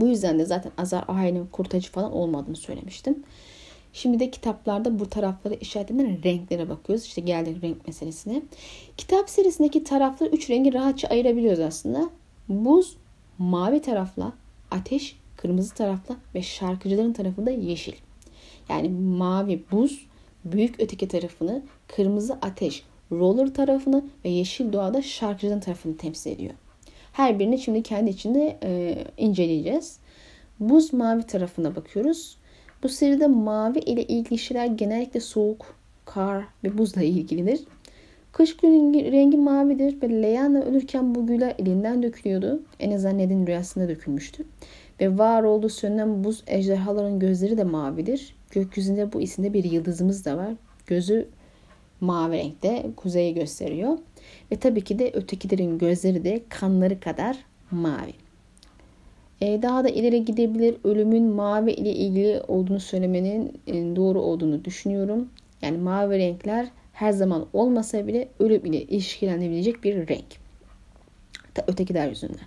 Bu 0.00 0.06
yüzden 0.06 0.38
de 0.38 0.44
zaten 0.44 0.72
Azar 0.78 1.04
Ahay'ın 1.08 1.46
kurtacı 1.46 1.90
falan 1.92 2.12
olmadığını 2.12 2.56
söylemiştim. 2.56 3.22
Şimdi 3.92 4.20
de 4.20 4.30
kitaplarda 4.30 4.98
bu 4.98 5.10
tarafları 5.10 5.54
işaretlenen 5.54 6.22
renklere 6.24 6.68
bakıyoruz. 6.68 7.04
İşte 7.04 7.20
geldik 7.20 7.62
renk 7.62 7.86
meselesine. 7.86 8.42
Kitap 8.96 9.30
serisindeki 9.30 9.84
tarafları 9.84 10.30
üç 10.30 10.50
rengi 10.50 10.72
rahatça 10.72 11.08
ayırabiliyoruz 11.08 11.60
aslında. 11.60 12.10
Buz, 12.48 12.96
mavi 13.38 13.82
tarafla, 13.82 14.32
ateş, 14.70 15.16
kırmızı 15.36 15.74
tarafla 15.74 16.16
ve 16.34 16.42
şarkıcıların 16.42 17.12
tarafında 17.12 17.50
yeşil. 17.50 17.94
Yani 18.68 18.88
mavi 18.88 19.64
buz, 19.72 20.06
büyük 20.44 20.80
öteki 20.80 21.08
tarafını, 21.08 21.62
kırmızı 21.88 22.38
ateş, 22.42 22.82
roller 23.12 23.54
tarafını 23.54 24.04
ve 24.24 24.28
yeşil 24.28 24.72
doğada 24.72 25.02
şarkıcıların 25.02 25.60
tarafını 25.60 25.96
temsil 25.96 26.30
ediyor. 26.30 26.54
Her 27.16 27.38
birini 27.38 27.58
şimdi 27.58 27.82
kendi 27.82 28.10
içinde 28.10 28.56
e, 28.62 29.04
inceleyeceğiz. 29.18 29.98
Buz 30.60 30.92
mavi 30.92 31.22
tarafına 31.22 31.76
bakıyoruz. 31.76 32.36
Bu 32.82 32.88
seride 32.88 33.26
mavi 33.26 33.78
ile 33.78 34.04
ilgili 34.04 34.38
şeyler 34.38 34.66
genellikle 34.66 35.20
soğuk, 35.20 35.76
kar 36.04 36.44
ve 36.64 36.78
buzla 36.78 37.02
ilgilidir. 37.02 37.60
Kış 38.32 38.56
günü 38.56 39.12
rengi 39.12 39.36
mavidir 39.36 40.02
ve 40.02 40.22
Leanna 40.22 40.62
ölürken 40.62 41.14
bu 41.14 41.26
güller 41.26 41.54
elinden 41.58 42.02
dökülüyordu. 42.02 42.62
En 42.80 42.90
azından 42.90 43.18
Ned'in 43.18 43.46
rüyasında 43.46 43.88
dökülmüştü. 43.88 44.44
Ve 45.00 45.18
var 45.18 45.42
olduğu 45.42 45.68
söylenen 45.68 46.24
buz 46.24 46.42
ejderhaların 46.46 47.18
gözleri 47.18 47.58
de 47.58 47.64
mavidir. 47.64 48.36
Gökyüzünde 48.50 49.12
bu 49.12 49.20
isimde 49.20 49.52
bir 49.52 49.64
yıldızımız 49.64 50.24
da 50.24 50.36
var. 50.36 50.52
Gözü 50.86 51.28
mavi 52.00 52.36
renkte 52.36 52.86
kuzeyi 52.96 53.34
gösteriyor. 53.34 53.98
Ve 54.52 54.56
tabii 54.56 54.80
ki 54.80 54.98
de 54.98 55.10
ötekilerin 55.14 55.78
gözleri 55.78 56.24
de 56.24 56.42
kanları 56.48 57.00
kadar 57.00 57.36
mavi. 57.70 58.12
Ee, 59.40 59.62
daha 59.62 59.84
da 59.84 59.88
ileri 59.88 60.24
gidebilir. 60.24 60.76
Ölümün 60.84 61.24
mavi 61.24 61.72
ile 61.72 61.92
ilgili 61.92 62.42
olduğunu 62.48 62.80
söylemenin 62.80 63.60
e, 63.66 63.96
doğru 63.96 64.20
olduğunu 64.20 64.64
düşünüyorum. 64.64 65.28
Yani 65.62 65.78
mavi 65.78 66.18
renkler 66.18 66.66
her 66.92 67.12
zaman 67.12 67.46
olmasa 67.52 68.06
bile 68.06 68.28
ölüm 68.38 68.64
ile 68.64 68.82
ilişkilendirilecek 68.82 69.84
bir 69.84 70.08
renk. 70.08 70.46
Ötekiler 71.66 72.08
yüzünden. 72.08 72.46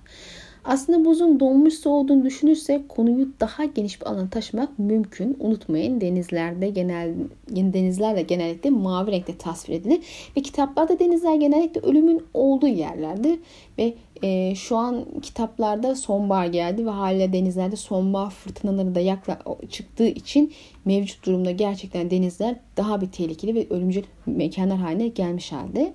Aslında 0.69 1.05
buzun 1.05 1.39
donmuş 1.39 1.73
su 1.73 1.89
olduğunu 1.89 2.25
düşünürsek 2.25 2.89
konuyu 2.89 3.27
daha 3.39 3.65
geniş 3.65 4.01
bir 4.01 4.05
alana 4.05 4.29
taşımak 4.29 4.79
mümkün. 4.79 5.37
Unutmayın 5.39 6.01
denizlerde 6.01 6.69
genel 6.69 7.13
denizlerle 7.49 8.21
genellikle 8.21 8.69
mavi 8.69 9.11
renkte 9.11 9.37
tasvir 9.37 9.73
edilir 9.73 9.99
ve 10.37 10.41
kitaplarda 10.41 10.99
denizler 10.99 11.35
genellikle 11.35 11.81
ölümün 11.81 12.23
olduğu 12.33 12.67
yerlerdir 12.67 13.39
ve 13.77 13.93
e, 14.23 14.55
şu 14.55 14.77
an 14.77 15.05
kitaplarda 15.21 15.95
sonbahar 15.95 16.45
geldi 16.45 16.85
ve 16.85 16.89
hala 16.89 17.33
denizlerde 17.33 17.75
sonbahar 17.75 18.29
fırtınaları 18.29 18.95
da 18.95 18.99
yakla 18.99 19.39
çıktığı 19.69 20.07
için 20.07 20.53
mevcut 20.85 21.25
durumda 21.25 21.51
gerçekten 21.51 22.11
denizler 22.11 22.55
daha 22.77 23.01
bir 23.01 23.11
tehlikeli 23.11 23.55
ve 23.55 23.67
ölümcül 23.69 24.03
mekanlar 24.25 24.77
haline 24.77 25.07
gelmiş 25.07 25.51
halde. 25.51 25.93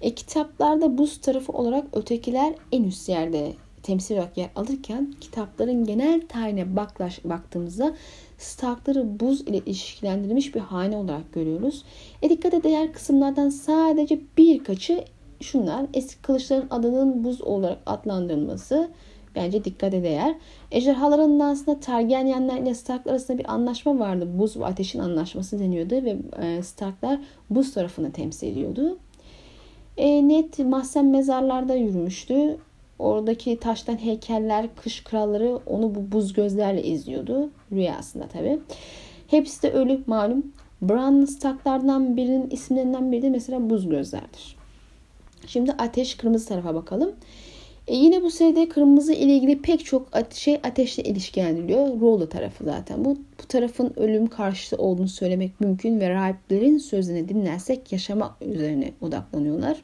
E, 0.00 0.14
kitaplarda 0.14 0.98
buz 0.98 1.20
tarafı 1.20 1.52
olarak 1.52 1.84
ötekiler 1.92 2.54
en 2.72 2.84
üst 2.84 3.08
yerde 3.08 3.52
temsil 3.86 4.14
olarak 4.16 4.36
yer 4.36 4.50
alırken 4.56 5.14
kitapların 5.20 5.84
genel 5.84 6.20
tarihine 6.28 6.76
baklaş, 6.76 7.24
baktığımızda 7.24 7.94
Starkları 8.38 9.20
buz 9.20 9.40
ile 9.40 9.58
ilişkilendirilmiş 9.58 10.54
bir 10.54 10.60
hane 10.60 10.96
olarak 10.96 11.32
görüyoruz. 11.32 11.84
E 12.22 12.30
dikkate 12.30 12.62
değer 12.62 12.92
kısımlardan 12.92 13.48
sadece 13.48 14.20
birkaçı 14.38 15.04
şunlar. 15.40 15.86
Eski 15.94 16.22
kılıçların 16.22 16.66
adının 16.70 17.24
buz 17.24 17.42
olarak 17.42 17.78
adlandırılması 17.86 18.88
bence 19.34 19.64
dikkate 19.64 20.02
değer. 20.02 20.34
Ejderhaların 20.70 21.38
aslında 21.40 21.80
Targaryenler 21.80 22.58
ile 22.58 22.74
Starklar 22.74 23.12
arasında 23.12 23.38
bir 23.38 23.52
anlaşma 23.52 23.98
vardı. 23.98 24.28
Buz 24.38 24.56
ve 24.56 24.64
ateşin 24.64 24.98
anlaşması 24.98 25.58
deniyordu 25.58 25.94
ve 25.94 26.16
e, 26.42 26.62
Starklar 26.62 27.20
buz 27.50 27.74
tarafını 27.74 28.12
temsil 28.12 28.46
ediyordu. 28.46 28.98
E, 29.96 30.28
net 30.28 30.58
mahzen 30.58 31.06
mezarlarda 31.06 31.74
yürümüştü. 31.74 32.56
Oradaki 32.98 33.60
taştan 33.60 33.96
heykeller, 33.96 34.66
kış 34.76 35.04
kralları 35.04 35.58
onu 35.66 35.94
bu 35.94 36.12
buz 36.12 36.32
gözlerle 36.32 36.82
izliyordu. 36.82 37.50
Rüyasında 37.72 38.28
tabi. 38.28 38.58
Hepsi 39.26 39.62
de 39.62 39.70
ölü 39.70 40.00
malum. 40.06 40.52
Bran 40.82 41.24
Stark'lardan 41.24 42.16
birinin 42.16 42.50
isimlerinden 42.50 43.12
biri 43.12 43.22
de 43.22 43.30
mesela 43.30 43.70
buz 43.70 43.88
gözlerdir. 43.88 44.56
Şimdi 45.46 45.72
ateş 45.72 46.14
kırmızı 46.14 46.48
tarafa 46.48 46.74
bakalım. 46.74 47.12
E 47.86 47.96
yine 47.96 48.22
bu 48.22 48.30
seride 48.30 48.68
kırmızı 48.68 49.12
ile 49.12 49.34
ilgili 49.34 49.62
pek 49.62 49.84
çok 49.84 50.08
şey 50.34 50.54
ateşle 50.54 51.02
ilişkilendiriliyor. 51.02 52.00
Rollo 52.00 52.28
tarafı 52.28 52.64
zaten. 52.64 53.04
Bu, 53.04 53.16
bu 53.42 53.46
tarafın 53.48 53.92
ölüm 53.96 54.26
karşıtı 54.26 54.76
olduğunu 54.76 55.08
söylemek 55.08 55.60
mümkün 55.60 56.00
ve 56.00 56.10
rahiplerin 56.10 56.78
sözünü 56.78 57.28
dinlersek 57.28 57.92
yaşama 57.92 58.36
üzerine 58.40 58.92
odaklanıyorlar. 59.00 59.82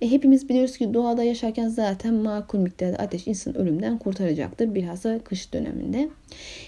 E, 0.00 0.10
hepimiz 0.10 0.48
biliyoruz 0.48 0.78
ki 0.78 0.94
doğada 0.94 1.22
yaşarken 1.22 1.68
zaten 1.68 2.14
makul 2.14 2.58
miktarda 2.58 2.96
ateş 2.96 3.26
insan 3.26 3.56
ölümden 3.56 3.98
kurtaracaktır. 3.98 4.74
Bilhassa 4.74 5.18
kış 5.18 5.52
döneminde. 5.52 6.08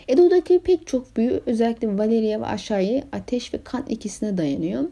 Edo'daki 0.08 0.58
pek 0.58 0.86
çok 0.86 1.16
büyü 1.16 1.40
özellikle 1.46 1.98
Valeria 1.98 2.40
ve 2.40 2.46
aşağıya 2.46 3.04
ateş 3.12 3.54
ve 3.54 3.58
kan 3.64 3.84
ikisine 3.88 4.38
dayanıyor. 4.38 4.84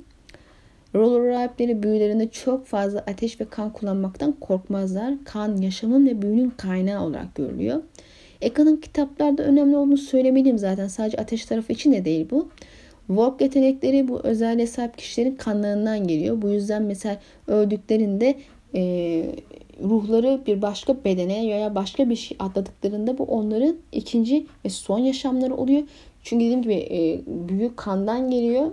Roller 0.95 1.28
rahipleri 1.28 1.83
büyülerinde 1.83 2.28
çok 2.28 2.66
fazla 2.66 2.99
ateş 2.99 3.40
ve 3.40 3.45
kan 3.45 3.73
kullanmaktan 3.73 4.33
korkmazlar. 4.33 5.14
Kan 5.25 5.57
yaşamın 5.57 6.07
ve 6.07 6.23
büyünün 6.23 6.50
kaynağı 6.50 7.05
olarak 7.05 7.35
görülüyor. 7.35 7.83
Eka'nın 8.40 8.76
kitaplarda 8.76 9.43
önemli 9.43 9.76
olduğunu 9.76 9.97
söylemeliyim 9.97 10.59
zaten. 10.59 10.88
Sadece 10.88 11.16
ateş 11.16 11.45
tarafı 11.47 11.73
için 11.73 11.93
de 11.93 12.05
değil 12.05 12.26
bu. 12.31 12.49
Vogue 13.09 13.45
yetenekleri 13.45 14.09
bu 14.09 14.21
özelliğe 14.21 14.67
sahip 14.67 14.99
kişilerin 14.99 15.35
kanlarından 15.35 16.07
geliyor. 16.07 16.43
Bu 16.43 16.49
yüzden 16.49 16.83
mesela 16.83 17.21
öldüklerinde 17.47 18.35
e, 18.75 18.83
ruhları 19.83 20.41
bir 20.47 20.63
başka 20.63 21.05
bedene 21.05 21.49
veya 21.49 21.75
başka 21.75 22.11
bir 22.11 22.17
şey 22.17 22.37
atladıklarında 22.41 23.19
bu 23.19 23.25
onların 23.25 23.77
ikinci 23.93 24.47
ve 24.65 24.69
son 24.69 24.99
yaşamları 24.99 25.55
oluyor. 25.55 25.83
Çünkü 26.23 26.45
dediğim 26.45 26.63
gibi 26.63 26.75
e, 26.75 27.21
büyük 27.49 27.77
kandan 27.77 28.31
geliyor 28.31 28.71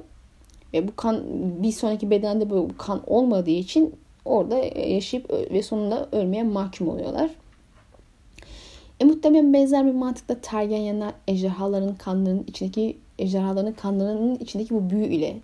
ve 0.74 0.88
bu 0.88 0.96
kan 0.96 1.24
bir 1.64 1.72
sonraki 1.72 2.10
bedende 2.10 2.50
bu 2.50 2.70
kan 2.78 3.02
olmadığı 3.08 3.50
için 3.50 3.94
orada 4.26 4.58
yaşayıp 4.80 5.30
ve 5.52 5.64
sonunda 5.64 6.10
ölmeye 6.12 6.44
mahkum 6.44 6.88
oluyorlar. 6.88 7.30
E, 9.00 9.06
muhtemelen 9.06 9.54
benzer 9.54 9.86
bir 9.86 9.92
mantıkla 9.92 10.42
Targaryenler 10.42 11.12
ejderhaların 11.28 11.96
kanlarının 11.96 12.44
içindeki 12.48 12.98
ejderhaların 13.24 13.74
kanlarının 13.74 14.36
içindeki 14.36 14.76
bu 14.76 14.90
büyü 14.90 15.06
ile 15.06 15.38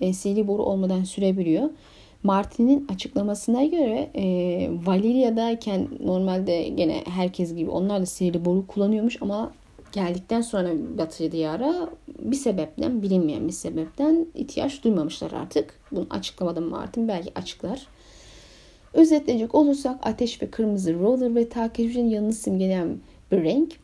e, 0.00 0.12
sihirli 0.12 0.48
boru 0.48 0.62
olmadan 0.62 1.04
sürebiliyor. 1.04 1.70
Martin'in 2.22 2.86
açıklamasına 2.88 3.64
göre 3.64 4.10
e, 4.14 4.24
Valeria'dayken 4.86 5.88
normalde 6.04 6.68
gene 6.68 7.02
herkes 7.06 7.54
gibi 7.54 7.70
onlar 7.70 8.00
da 8.00 8.06
sihirli 8.06 8.44
boru 8.44 8.66
kullanıyormuş 8.66 9.22
ama 9.22 9.52
geldikten 9.92 10.40
sonra 10.40 10.68
Batı 10.98 11.32
diyara 11.32 11.88
bir 12.18 12.36
sebepten 12.36 13.02
bilinmeyen 13.02 13.48
bir 13.48 13.52
sebepten 13.52 14.26
ihtiyaç 14.34 14.84
duymamışlar 14.84 15.32
artık. 15.32 15.80
Bunu 15.92 16.06
açıklamadım 16.10 16.64
Martin 16.64 17.08
belki 17.08 17.32
açıklar. 17.34 17.86
Özetleyecek 18.94 19.54
olursak 19.54 19.98
ateş 20.02 20.42
ve 20.42 20.50
kırmızı 20.50 20.94
roller 20.94 21.34
ve 21.34 21.48
takipçinin 21.48 22.10
yanını 22.10 22.32
simgeleyen 22.32 22.98
bir 23.32 23.44
renk. 23.44 23.81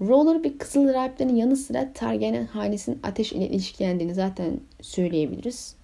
Roller 0.00 0.44
bir 0.44 0.58
kızıl 0.58 0.94
rahiplerin 0.94 1.36
yanı 1.36 1.56
sıra 1.56 1.92
Targaryen 1.92 2.46
hanesinin 2.46 3.00
ateş 3.02 3.32
ile 3.32 3.48
ilişkilendiğini 3.48 4.14
zaten 4.14 4.60
söyleyebiliriz. 4.80 5.76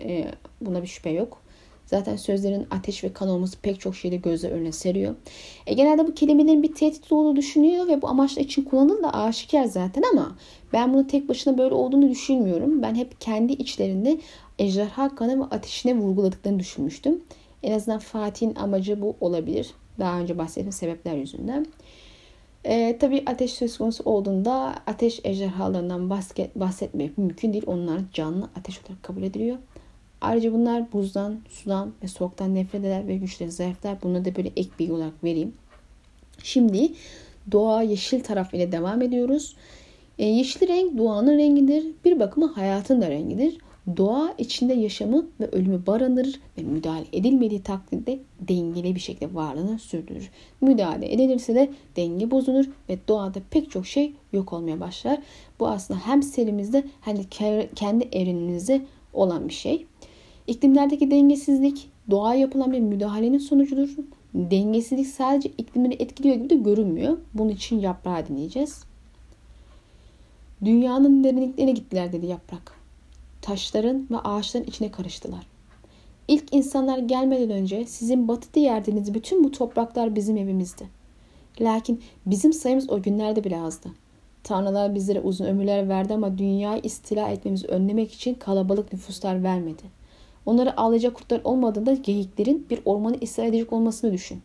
Ee, 0.00 0.24
buna 0.60 0.82
bir 0.82 0.86
şüphe 0.86 1.10
yok. 1.10 1.42
Zaten 1.86 2.16
sözlerin 2.16 2.66
ateş 2.70 3.04
ve 3.04 3.12
kan 3.12 3.28
olması 3.28 3.60
pek 3.60 3.80
çok 3.80 3.96
şeyde 3.96 4.16
gözler 4.16 4.50
önüne 4.50 4.72
seriyor. 4.72 5.14
E, 5.66 5.74
genelde 5.74 6.06
bu 6.06 6.14
kelimelerin 6.14 6.62
bir 6.62 6.74
tehdit 6.74 7.12
olduğunu 7.12 7.36
düşünüyor 7.36 7.88
ve 7.88 8.02
bu 8.02 8.08
amaçla 8.08 8.42
için 8.42 8.64
kullanılır 8.64 9.02
da 9.02 9.14
aşikar 9.14 9.64
zaten 9.64 10.02
ama 10.12 10.36
ben 10.72 10.92
bunu 10.92 11.06
tek 11.06 11.28
başına 11.28 11.58
böyle 11.58 11.74
olduğunu 11.74 12.10
düşünmüyorum. 12.10 12.82
Ben 12.82 12.94
hep 12.94 13.20
kendi 13.20 13.52
içlerinde 13.52 14.18
ejderha 14.58 15.14
kanı 15.14 15.40
ve 15.40 15.44
ateşine 15.44 15.96
vurguladıklarını 15.96 16.58
düşünmüştüm. 16.58 17.20
En 17.62 17.72
azından 17.72 17.98
Fatih'in 17.98 18.54
amacı 18.54 19.02
bu 19.02 19.16
olabilir. 19.20 19.70
Daha 19.98 20.20
önce 20.20 20.38
bahsettiğim 20.38 20.72
sebepler 20.72 21.14
yüzünden. 21.14 21.66
E, 22.68 22.98
tabii 22.98 23.22
ateş 23.26 23.52
söz 23.52 23.78
konusu 23.78 24.04
olduğunda 24.04 24.74
ateş 24.86 25.20
ejderhalarından 25.24 26.10
bahset, 26.10 26.54
bahsetmek 26.54 27.18
mümkün 27.18 27.52
değil. 27.52 27.64
Onlar 27.66 28.00
canlı 28.12 28.48
ateş 28.56 28.80
olarak 28.84 29.02
kabul 29.02 29.22
ediliyor. 29.22 29.56
Ayrıca 30.20 30.52
bunlar 30.52 30.92
buzdan, 30.92 31.38
sudan 31.48 31.92
ve 32.02 32.08
soğuktan 32.08 32.54
nefret 32.54 32.80
eder 32.80 33.08
ve 33.08 33.16
güçleri 33.16 33.50
zayıflar. 33.50 34.02
Bunu 34.02 34.24
da 34.24 34.36
böyle 34.36 34.48
ek 34.56 34.70
bilgi 34.78 34.92
olarak 34.92 35.24
vereyim. 35.24 35.52
Şimdi 36.42 36.92
doğa 37.52 37.82
yeşil 37.82 38.20
taraf 38.20 38.54
ile 38.54 38.72
devam 38.72 39.02
ediyoruz. 39.02 39.56
E, 40.18 40.26
yeşil 40.26 40.68
renk 40.68 40.98
doğanın 40.98 41.38
rengidir. 41.38 41.86
Bir 42.04 42.20
bakıma 42.20 42.56
hayatın 42.56 43.02
da 43.02 43.10
rengidir. 43.10 43.58
Doğa 43.96 44.34
içinde 44.38 44.74
yaşamı 44.74 45.26
ve 45.40 45.46
ölümü 45.46 45.86
barındırır 45.86 46.40
ve 46.58 46.62
müdahale 46.62 47.06
edilmediği 47.12 47.62
takdirde 47.62 48.18
dengeli 48.40 48.94
bir 48.94 49.00
şekilde 49.00 49.34
varlığını 49.34 49.78
sürdürür. 49.78 50.30
Müdahale 50.60 51.12
edilirse 51.12 51.54
de 51.54 51.70
denge 51.96 52.30
bozulur 52.30 52.64
ve 52.88 52.98
doğada 53.08 53.38
pek 53.50 53.70
çok 53.70 53.86
şey 53.86 54.12
yok 54.32 54.52
olmaya 54.52 54.80
başlar. 54.80 55.18
Bu 55.60 55.68
aslında 55.68 56.00
hem 56.06 56.22
serimizde 56.22 56.84
hem 57.00 57.16
de 57.16 57.22
kendi 57.74 58.08
evrenimizde 58.12 58.82
olan 59.12 59.48
bir 59.48 59.54
şey. 59.54 59.86
İklimlerdeki 60.46 61.10
dengesizlik 61.10 61.88
doğa 62.10 62.34
yapılan 62.34 62.72
bir 62.72 62.80
müdahalenin 62.80 63.38
sonucudur. 63.38 63.96
Dengesizlik 64.34 65.06
sadece 65.06 65.48
iklimini 65.58 65.94
etkiliyor 65.94 66.36
gibi 66.36 66.50
de 66.50 66.54
görünmüyor. 66.54 67.18
Bunun 67.34 67.50
için 67.50 67.80
yaprağı 67.80 68.28
dinleyeceğiz. 68.28 68.84
Dünyanın 70.64 71.24
derinliklerine 71.24 71.72
gittiler 71.72 72.12
dedi 72.12 72.26
yaprak. 72.26 72.77
Taşların 73.42 74.06
ve 74.10 74.18
ağaçların 74.18 74.64
içine 74.64 74.90
karıştılar. 74.90 75.46
İlk 76.28 76.54
insanlar 76.54 76.98
gelmeden 76.98 77.50
önce 77.50 77.86
sizin 77.86 78.28
batıda 78.28 78.60
yerdiğiniz 78.60 79.14
bütün 79.14 79.44
bu 79.44 79.50
topraklar 79.50 80.16
bizim 80.16 80.36
evimizdi. 80.36 80.88
Lakin 81.60 82.02
bizim 82.26 82.52
sayımız 82.52 82.90
o 82.90 83.02
günlerde 83.02 83.44
bile 83.44 83.60
azdı. 83.60 83.88
Tanrılar 84.44 84.94
bizlere 84.94 85.20
uzun 85.20 85.44
ömürler 85.44 85.88
verdi 85.88 86.14
ama 86.14 86.38
dünyayı 86.38 86.80
istila 86.82 87.28
etmemizi 87.28 87.66
önlemek 87.66 88.12
için 88.12 88.34
kalabalık 88.34 88.92
nüfuslar 88.92 89.42
vermedi. 89.42 89.82
Onları 90.46 90.80
ağlayacak 90.80 91.14
kurtlar 91.14 91.40
olmadığında 91.44 91.94
geyiklerin 91.94 92.66
bir 92.70 92.80
ormanı 92.84 93.16
istila 93.20 93.44
edecek 93.44 93.72
olmasını 93.72 94.12
düşün. 94.12 94.42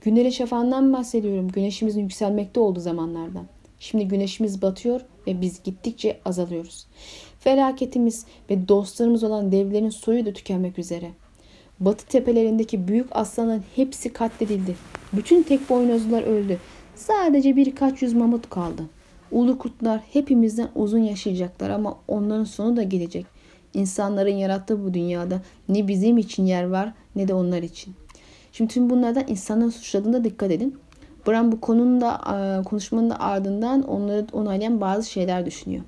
Günlerin 0.00 0.30
şafağından 0.30 0.92
bahsediyorum. 0.92 1.48
Güneşimizin 1.48 2.02
yükselmekte 2.02 2.60
olduğu 2.60 2.80
zamanlardan. 2.80 3.44
Şimdi 3.80 4.08
güneşimiz 4.08 4.62
batıyor 4.62 5.00
ve 5.26 5.40
biz 5.40 5.62
gittikçe 5.62 6.20
azalıyoruz. 6.24 6.86
Felaketimiz 7.40 8.26
ve 8.50 8.68
dostlarımız 8.68 9.24
olan 9.24 9.52
devlerin 9.52 9.90
soyu 9.90 10.26
da 10.26 10.32
tükenmek 10.32 10.78
üzere. 10.78 11.10
Batı 11.80 12.06
tepelerindeki 12.06 12.88
büyük 12.88 13.06
aslanların 13.16 13.64
hepsi 13.76 14.12
katledildi. 14.12 14.76
Bütün 15.12 15.42
tek 15.42 15.70
boynuzlular 15.70 16.22
öldü. 16.22 16.58
Sadece 16.94 17.56
birkaç 17.56 18.02
yüz 18.02 18.12
mamut 18.12 18.50
kaldı. 18.50 18.82
Ulu 19.32 19.58
kurtlar 19.58 20.00
hepimizden 20.12 20.68
uzun 20.74 20.98
yaşayacaklar 20.98 21.70
ama 21.70 21.98
onların 22.08 22.44
sonu 22.44 22.76
da 22.76 22.82
gelecek. 22.82 23.26
İnsanların 23.74 24.36
yarattığı 24.36 24.84
bu 24.84 24.94
dünyada 24.94 25.40
ne 25.68 25.88
bizim 25.88 26.18
için 26.18 26.46
yer 26.46 26.64
var 26.64 26.92
ne 27.16 27.28
de 27.28 27.34
onlar 27.34 27.62
için. 27.62 27.94
Şimdi 28.52 28.74
tüm 28.74 28.90
bunlardan 28.90 29.24
insanları 29.28 29.70
suçladığında 29.70 30.24
dikkat 30.24 30.50
edin. 30.50 30.78
Bram 31.26 31.52
bu 31.52 31.60
konunun 31.60 32.00
da 32.00 32.12
e, 32.14 32.64
konuşmanın 32.64 33.10
da 33.10 33.20
ardından 33.20 33.82
onları 33.82 34.26
onaylayan 34.32 34.80
bazı 34.80 35.10
şeyler 35.10 35.46
düşünüyor. 35.46 35.84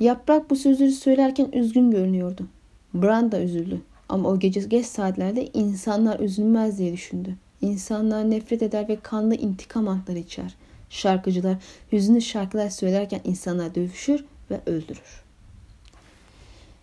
Yaprak 0.00 0.50
bu 0.50 0.56
sözleri 0.56 0.92
söylerken 0.92 1.48
üzgün 1.52 1.90
görünüyordu. 1.90 2.46
Bran 2.94 3.32
da 3.32 3.40
üzüldü. 3.40 3.80
Ama 4.08 4.28
o 4.28 4.38
gece 4.38 4.60
geç 4.60 4.86
saatlerde 4.86 5.46
insanlar 5.54 6.20
üzülmez 6.20 6.78
diye 6.78 6.92
düşündü. 6.92 7.36
İnsanlar 7.60 8.30
nefret 8.30 8.62
eder 8.62 8.88
ve 8.88 8.96
kanlı 8.96 9.34
intikam 9.34 9.88
antları 9.88 10.18
içer. 10.18 10.54
Şarkıcılar 10.90 11.56
hüzünlü 11.92 12.20
şarkılar 12.20 12.70
söylerken 12.70 13.20
insanlar 13.24 13.74
dövüşür 13.74 14.24
ve 14.50 14.60
öldürür. 14.66 15.22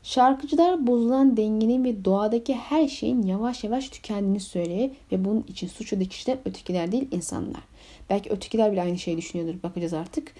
Şarkıcılar 0.03 0.87
bozulan 0.87 1.37
dengenin 1.37 1.83
ve 1.83 2.05
doğadaki 2.05 2.53
her 2.55 2.87
şeyin 2.87 3.23
yavaş 3.23 3.63
yavaş 3.63 3.89
tükendiğini 3.89 4.39
söylüyor 4.39 4.89
ve 5.11 5.25
bunun 5.25 5.45
için 5.47 5.67
suçlu 5.67 5.99
kişiler 5.99 6.37
ötekiler 6.45 6.91
değil 6.91 7.07
insanlar. 7.11 7.61
Belki 8.09 8.29
ötekiler 8.29 8.71
bile 8.71 8.81
aynı 8.81 8.97
şeyi 8.97 9.17
düşünüyordur 9.17 9.63
bakacağız 9.63 9.93
artık. 9.93 10.33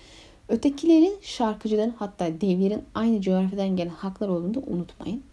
Ötekilerin 0.50 1.14
şarkıcıların 1.22 1.94
hatta 2.00 2.42
devlerin 2.42 2.84
aynı 2.96 3.22
coğrafyadan 3.22 3.76
gelen 3.76 3.90
haklar 3.90 4.28
olduğunu 4.30 4.54
da 4.54 4.60
unutmayın. 4.68 5.24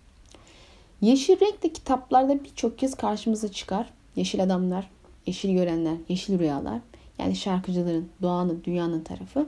Yeşil 1.00 1.40
renk 1.40 1.62
de 1.62 1.72
kitaplarda 1.72 2.44
birçok 2.44 2.78
kez 2.78 2.94
karşımıza 2.94 3.52
çıkar. 3.52 3.90
Yeşil 4.16 4.42
adamlar, 4.42 4.90
yeşil 5.26 5.52
görenler, 5.52 5.96
yeşil 6.08 6.38
rüyalar. 6.38 6.80
Yani 7.18 7.36
şarkıcıların, 7.36 8.08
doğanın, 8.22 8.62
dünyanın 8.64 9.04
tarafı. 9.04 9.46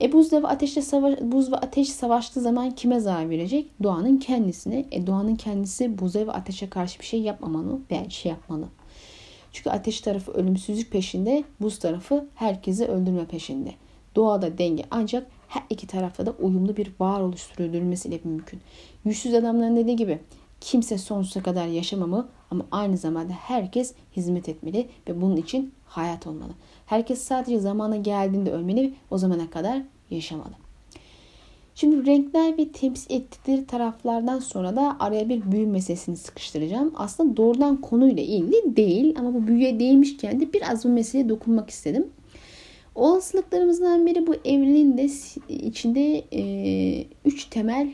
E 0.00 0.12
buz 0.12 0.32
ve 0.32 0.46
ateşle 0.46 0.82
savaş, 0.82 1.20
buz 1.20 1.52
ve 1.52 1.56
ateş 1.56 1.88
savaştığı 1.88 2.40
zaman 2.40 2.70
kime 2.70 3.00
zarar 3.00 3.30
verecek? 3.30 3.70
Doğanın 3.82 4.16
kendisine. 4.16 4.84
E 4.90 5.06
doğanın 5.06 5.36
kendisi 5.36 5.98
buza 5.98 6.26
ve 6.26 6.32
ateşe 6.32 6.70
karşı 6.70 7.00
bir 7.00 7.04
şey 7.04 7.20
yapmamalı 7.20 7.78
veya 7.90 8.10
şey 8.10 8.32
yapmalı. 8.32 8.68
Çünkü 9.52 9.70
ateş 9.70 10.00
tarafı 10.00 10.32
ölümsüzlük 10.32 10.90
peşinde, 10.90 11.44
buz 11.60 11.78
tarafı 11.78 12.26
herkesi 12.34 12.86
öldürme 12.86 13.24
peşinde. 13.24 13.74
Doğada 14.16 14.58
denge 14.58 14.84
ancak 14.90 15.26
her 15.48 15.62
iki 15.70 15.86
tarafta 15.86 16.26
da 16.26 16.30
uyumlu 16.30 16.76
bir 16.76 16.92
varoluş 17.00 17.40
sürdürülmesiyle 17.40 18.20
mümkün. 18.24 18.60
Yüzsüz 19.04 19.34
adamların 19.34 19.76
dediği 19.76 19.96
gibi 19.96 20.18
kimse 20.60 20.98
sonsuza 20.98 21.42
kadar 21.42 21.66
yaşamamalı 21.66 22.28
ama 22.50 22.66
aynı 22.70 22.96
zamanda 22.96 23.32
herkes 23.32 23.94
hizmet 24.16 24.48
etmeli 24.48 24.88
ve 25.08 25.20
bunun 25.20 25.36
için 25.36 25.72
hayat 25.86 26.26
olmalı. 26.26 26.50
Herkes 26.86 27.22
sadece 27.22 27.58
zamana 27.58 27.96
geldiğinde 27.96 28.52
ölmeli 28.52 28.94
o 29.10 29.18
zamana 29.18 29.50
kadar 29.50 29.82
yaşamalı. 30.10 30.52
Şimdi 31.74 32.06
renkler 32.06 32.58
ve 32.58 32.68
temsil 32.68 33.14
ettikleri 33.14 33.66
taraflardan 33.66 34.38
sonra 34.38 34.76
da 34.76 34.96
araya 35.00 35.28
bir 35.28 35.52
büyü 35.52 35.66
meselesini 35.66 36.16
sıkıştıracağım. 36.16 36.92
Aslında 36.96 37.36
doğrudan 37.36 37.80
konuyla 37.80 38.22
ilgili 38.22 38.76
değil 38.76 39.14
ama 39.18 39.34
bu 39.34 39.46
büyüye 39.46 39.80
değmişken 39.80 40.40
de 40.40 40.52
biraz 40.52 40.84
bu 40.84 40.88
meseleye 40.88 41.28
dokunmak 41.28 41.70
istedim. 41.70 42.06
Olasılıklarımızdan 42.98 44.06
biri 44.06 44.26
bu 44.26 44.34
evrenin 44.34 44.98
de 44.98 45.08
içinde 45.48 46.24
e, 46.32 47.04
üç 47.24 47.44
temel 47.44 47.92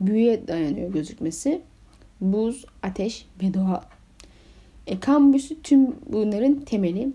büyüye 0.00 0.48
dayanıyor 0.48 0.92
gözükmesi. 0.92 1.60
Buz, 2.20 2.64
ateş 2.82 3.26
ve 3.42 3.54
doğa. 3.54 3.84
E, 4.86 5.00
kan 5.00 5.32
büyüsü 5.32 5.62
tüm 5.62 5.96
bunların 6.12 6.60
temeli. 6.60 7.08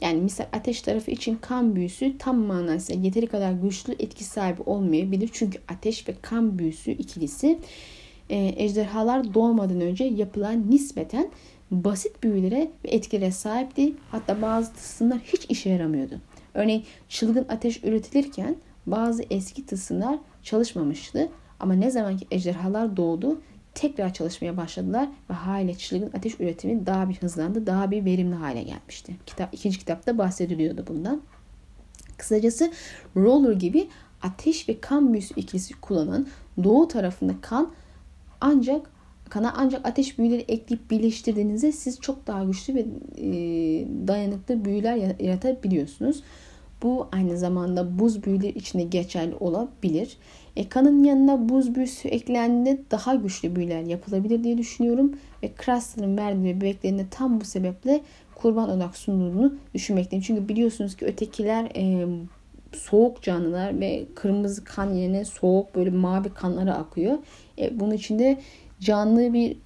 Yani 0.00 0.20
misal 0.20 0.44
ateş 0.52 0.82
tarafı 0.82 1.10
için 1.10 1.34
kan 1.34 1.76
büyüsü 1.76 2.18
tam 2.18 2.38
manasıyla 2.38 3.02
yeteri 3.02 3.26
kadar 3.26 3.52
güçlü 3.52 3.92
etki 3.98 4.24
sahibi 4.24 4.62
olmayabilir. 4.66 5.30
Çünkü 5.32 5.58
ateş 5.68 6.08
ve 6.08 6.14
kan 6.22 6.58
büyüsü 6.58 6.90
ikilisi 6.90 7.58
e, 8.30 8.54
ejderhalar 8.56 9.34
doğmadan 9.34 9.80
önce 9.80 10.04
yapılan 10.04 10.70
nispeten 10.70 11.28
basit 11.70 12.22
büyülere 12.22 12.70
ve 12.84 12.88
etkilere 12.88 13.32
sahipti. 13.32 13.92
Hatta 14.10 14.42
bazı 14.42 14.72
tılsımlar 14.72 15.18
hiç 15.18 15.46
işe 15.48 15.70
yaramıyordu. 15.70 16.20
Örneğin 16.54 16.84
çılgın 17.08 17.46
ateş 17.48 17.84
üretilirken 17.84 18.56
bazı 18.86 19.22
eski 19.30 19.66
tılsımlar 19.66 20.18
çalışmamıştı. 20.42 21.28
Ama 21.60 21.74
ne 21.74 21.90
zaman 21.90 22.16
ki 22.16 22.26
ejderhalar 22.30 22.96
doğdu 22.96 23.40
tekrar 23.74 24.14
çalışmaya 24.14 24.56
başladılar 24.56 25.08
ve 25.30 25.34
hale 25.34 25.74
çılgın 25.74 26.10
ateş 26.16 26.40
üretimi 26.40 26.86
daha 26.86 27.08
bir 27.08 27.14
hızlandı, 27.14 27.66
daha 27.66 27.90
bir 27.90 28.04
verimli 28.04 28.34
hale 28.34 28.62
gelmişti. 28.62 29.16
Kitap, 29.26 29.54
ikinci 29.54 29.78
kitapta 29.78 30.18
bahsediliyordu 30.18 30.84
bundan. 30.88 31.22
Kısacası 32.16 32.72
roller 33.16 33.52
gibi 33.52 33.88
ateş 34.22 34.68
ve 34.68 34.80
kan 34.80 35.12
büyüsü 35.12 35.34
ikilisi 35.34 35.80
kullanan 35.80 36.26
doğu 36.64 36.88
tarafında 36.88 37.32
kan 37.40 37.72
ancak 38.40 38.90
kana 39.30 39.54
ancak 39.56 39.86
ateş 39.86 40.18
büyüleri 40.18 40.40
ekleyip 40.40 40.90
birleştirdiğinizde 40.90 41.72
siz 41.72 42.00
çok 42.00 42.26
daha 42.26 42.44
güçlü 42.44 42.74
ve 42.74 42.80
e, 43.18 43.28
dayanıklı 44.08 44.64
büyüler 44.64 44.96
yaratabiliyorsunuz. 45.20 46.22
Bu 46.82 47.08
aynı 47.12 47.38
zamanda 47.38 47.98
buz 47.98 48.24
büyüleri 48.24 48.58
içinde 48.58 48.82
geçerli 48.82 49.34
olabilir. 49.34 50.16
E, 50.56 50.68
kanın 50.68 51.04
yanına 51.04 51.48
buz 51.48 51.74
büyüsü 51.74 52.08
eklendiğinde 52.08 52.82
daha 52.90 53.14
güçlü 53.14 53.56
büyüler 53.56 53.82
yapılabilir 53.82 54.44
diye 54.44 54.58
düşünüyorum. 54.58 55.12
Ve 55.42 55.50
Craster'ın 55.64 56.16
verdiği 56.16 56.60
bebeklerine 56.60 57.06
tam 57.10 57.40
bu 57.40 57.44
sebeple 57.44 58.00
kurban 58.34 58.70
olarak 58.70 58.96
sunulduğunu 58.96 59.54
düşünmekteyim. 59.74 60.22
Çünkü 60.22 60.48
biliyorsunuz 60.48 60.96
ki 60.96 61.06
ötekiler 61.06 61.68
e, 61.76 62.06
soğuk 62.72 63.22
canlılar 63.22 63.80
ve 63.80 64.06
kırmızı 64.14 64.64
kan 64.64 64.94
yerine 64.94 65.24
soğuk 65.24 65.74
böyle 65.74 65.90
mavi 65.90 66.28
kanlara 66.28 66.74
akıyor. 66.74 67.18
E, 67.58 67.80
bunun 67.80 67.94
içinde 67.94 68.38
canlı 68.80 69.32
bir 69.32 69.56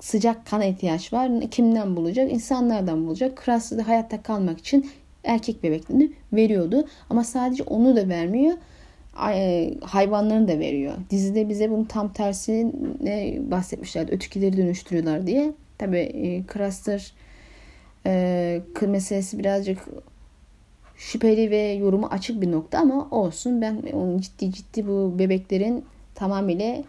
sıcak 0.00 0.46
kana 0.46 0.64
ihtiyaç 0.64 1.12
var. 1.12 1.30
Kimden 1.50 1.96
bulacak? 1.96 2.32
İnsanlardan 2.32 3.06
bulacak. 3.06 3.42
Craster'da 3.44 3.88
hayatta 3.88 4.22
kalmak 4.22 4.58
için 4.58 4.90
erkek 5.24 5.62
bebeklerini 5.62 6.12
veriyordu. 6.32 6.88
Ama 7.10 7.24
sadece 7.24 7.62
onu 7.62 7.96
da 7.96 8.08
vermiyor 8.08 8.52
e, 9.32 9.74
hayvanlarını 9.80 10.48
da 10.48 10.58
veriyor. 10.58 10.94
Dizide 11.10 11.48
bize 11.48 11.70
bunun 11.70 11.84
tam 11.84 12.12
tersine 12.12 13.38
bahsetmişlerdi. 13.50 14.12
Ötekileri 14.12 14.56
dönüştürüyorlar 14.56 15.26
diye. 15.26 15.52
Tabi 15.78 15.98
e, 15.98 16.44
Craster 16.52 17.12
e, 18.06 18.62
meselesi 18.80 19.38
birazcık 19.38 19.78
şüpheli 20.96 21.50
ve 21.50 21.72
yorumu 21.72 22.06
açık 22.06 22.42
bir 22.42 22.52
nokta 22.52 22.78
ama 22.78 23.08
olsun. 23.10 23.60
Ben 23.60 23.82
onun 23.92 24.18
ciddi 24.18 24.52
ciddi 24.52 24.86
bu 24.86 25.14
bebeklerin 25.18 25.84
tamamıyla 26.14 26.66
e, 26.66 26.84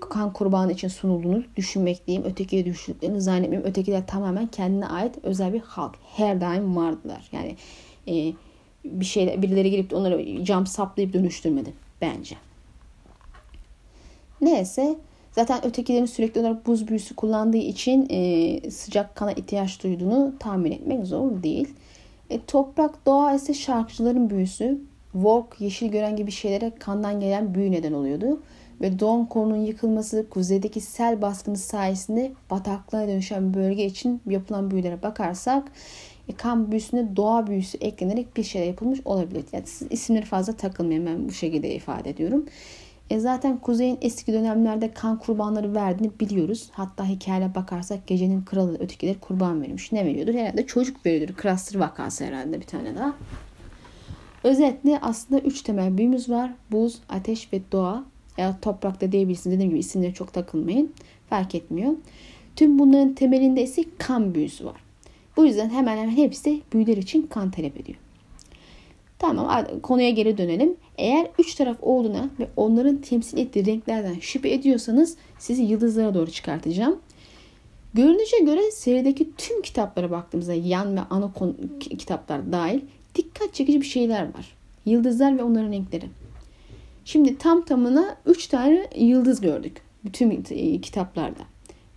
kan 0.00 0.32
kurbanı 0.32 0.72
için 0.72 0.88
sunulduğunu 0.88 1.42
düşünmekteyim. 1.56 2.24
Ötekiye 2.24 2.64
düştüklerini 2.64 3.20
zannetmiyorum. 3.20 3.70
Ötekiler 3.70 4.06
tamamen 4.06 4.46
kendine 4.46 4.86
ait 4.86 5.14
özel 5.22 5.52
bir 5.52 5.60
halk. 5.60 5.94
Her 6.16 6.40
daim 6.40 6.76
vardılar. 6.76 7.28
Yani 7.32 7.56
e, 8.08 8.32
bir 8.84 9.04
şeyler 9.04 9.42
birileri 9.42 9.70
gelip 9.70 9.90
de 9.90 9.96
onları 9.96 10.44
cam 10.44 10.66
saplayıp 10.66 11.12
dönüştürmedi 11.12 11.72
bence. 12.00 12.36
Neyse 14.40 14.96
zaten 15.32 15.66
ötekilerin 15.66 16.06
sürekli 16.06 16.40
olarak 16.40 16.66
buz 16.66 16.88
büyüsü 16.88 17.16
kullandığı 17.16 17.56
için 17.56 18.06
e, 18.10 18.70
sıcak 18.70 19.16
kana 19.16 19.32
ihtiyaç 19.32 19.82
duyduğunu 19.82 20.34
tahmin 20.38 20.72
etmek 20.72 21.06
zor 21.06 21.42
değil. 21.42 21.68
E, 22.30 22.40
toprak 22.46 23.06
doğa 23.06 23.34
ise 23.34 23.54
şarkıcıların 23.54 24.30
büyüsü. 24.30 24.80
Vork, 25.14 25.60
yeşil 25.60 25.86
gören 25.86 26.16
gibi 26.16 26.30
şeylere 26.30 26.72
kandan 26.78 27.20
gelen 27.20 27.54
büyü 27.54 27.72
neden 27.72 27.92
oluyordu. 27.92 28.40
Ve 28.82 28.98
Don 28.98 29.24
konunun 29.24 29.56
yıkılması 29.56 30.26
kuzeydeki 30.30 30.80
sel 30.80 31.22
baskını 31.22 31.56
sayesinde 31.56 32.32
bataklığa 32.50 33.08
dönüşen 33.08 33.54
bölge 33.54 33.84
için 33.84 34.20
yapılan 34.26 34.70
büyülere 34.70 35.02
bakarsak 35.02 35.72
e, 36.28 36.32
kan 36.32 36.70
büyüsüne 36.70 37.16
doğa 37.16 37.46
büyüsü 37.46 37.78
eklenerek 37.78 38.36
bir 38.36 38.42
şeyler 38.42 38.66
yapılmış 38.66 39.00
olabilir. 39.04 39.44
Yani 39.52 39.66
siz 39.66 39.88
isimleri 39.90 40.24
fazla 40.24 40.52
takılmayın 40.52 41.06
ben 41.06 41.28
bu 41.28 41.32
şekilde 41.32 41.74
ifade 41.74 42.10
ediyorum. 42.10 42.46
E 43.10 43.20
zaten 43.20 43.58
Kuzey'in 43.58 43.98
eski 44.00 44.32
dönemlerde 44.32 44.92
kan 44.92 45.18
kurbanları 45.18 45.74
verdiğini 45.74 46.10
biliyoruz. 46.20 46.70
Hatta 46.72 47.06
hikayeye 47.06 47.54
bakarsak 47.54 48.06
gecenin 48.06 48.42
kralı 48.42 48.78
ötekileri 48.78 49.20
kurban 49.20 49.62
vermiş. 49.62 49.92
Ne 49.92 50.04
veriyordur? 50.06 50.34
Herhalde 50.34 50.66
çocuk 50.66 51.06
veriyordur. 51.06 51.34
Krastır 51.34 51.78
vakası 51.78 52.24
herhalde 52.24 52.60
bir 52.60 52.66
tane 52.66 52.94
daha. 52.96 53.14
Özetle 54.44 54.98
aslında 55.02 55.40
üç 55.40 55.62
temel 55.62 55.98
büyümüz 55.98 56.30
var. 56.30 56.52
Buz, 56.70 56.98
ateş 57.08 57.52
ve 57.52 57.60
doğa. 57.72 58.04
Ya 58.38 58.56
toprakta 58.62 59.12
diyebilirsiniz. 59.12 59.54
Dediğim 59.56 59.70
gibi 59.70 59.80
isimlere 59.80 60.14
çok 60.14 60.32
takılmayın. 60.32 60.92
Fark 61.30 61.54
etmiyor. 61.54 61.92
Tüm 62.56 62.78
bunların 62.78 63.14
temelinde 63.14 63.62
ise 63.62 63.84
kan 63.98 64.34
büyüsü 64.34 64.64
var. 64.64 64.80
Bu 65.36 65.46
yüzden 65.46 65.70
hemen 65.70 65.96
hemen 65.96 66.16
hepsi 66.16 66.60
büyüler 66.72 66.96
için 66.96 67.22
kan 67.22 67.50
talep 67.50 67.80
ediyor. 67.80 67.98
Tamam 69.18 69.64
konuya 69.82 70.10
geri 70.10 70.38
dönelim. 70.38 70.76
Eğer 70.98 71.26
üç 71.38 71.54
taraf 71.54 71.76
olduğuna 71.82 72.30
ve 72.40 72.48
onların 72.56 72.96
temsil 72.96 73.38
ettiği 73.38 73.66
renklerden 73.66 74.14
şüphe 74.20 74.52
ediyorsanız 74.52 75.16
sizi 75.38 75.62
yıldızlara 75.62 76.14
doğru 76.14 76.30
çıkartacağım. 76.30 76.98
Görünüşe 77.94 78.38
göre 78.38 78.70
serideki 78.70 79.30
tüm 79.36 79.62
kitaplara 79.62 80.10
baktığımızda 80.10 80.54
yan 80.54 80.96
ve 80.96 81.00
ana 81.10 81.30
kitaplar 81.80 82.52
dahil 82.52 82.80
dikkat 83.14 83.54
çekici 83.54 83.80
bir 83.80 83.86
şeyler 83.86 84.22
var. 84.22 84.54
Yıldızlar 84.86 85.38
ve 85.38 85.42
onların 85.42 85.72
renkleri. 85.72 86.06
Şimdi 87.04 87.38
tam 87.38 87.64
tamına 87.64 88.16
3 88.26 88.46
tane 88.46 88.86
yıldız 88.96 89.40
gördük 89.40 89.82
bütün 90.04 90.44
e, 90.50 90.80
kitaplarda. 90.80 91.42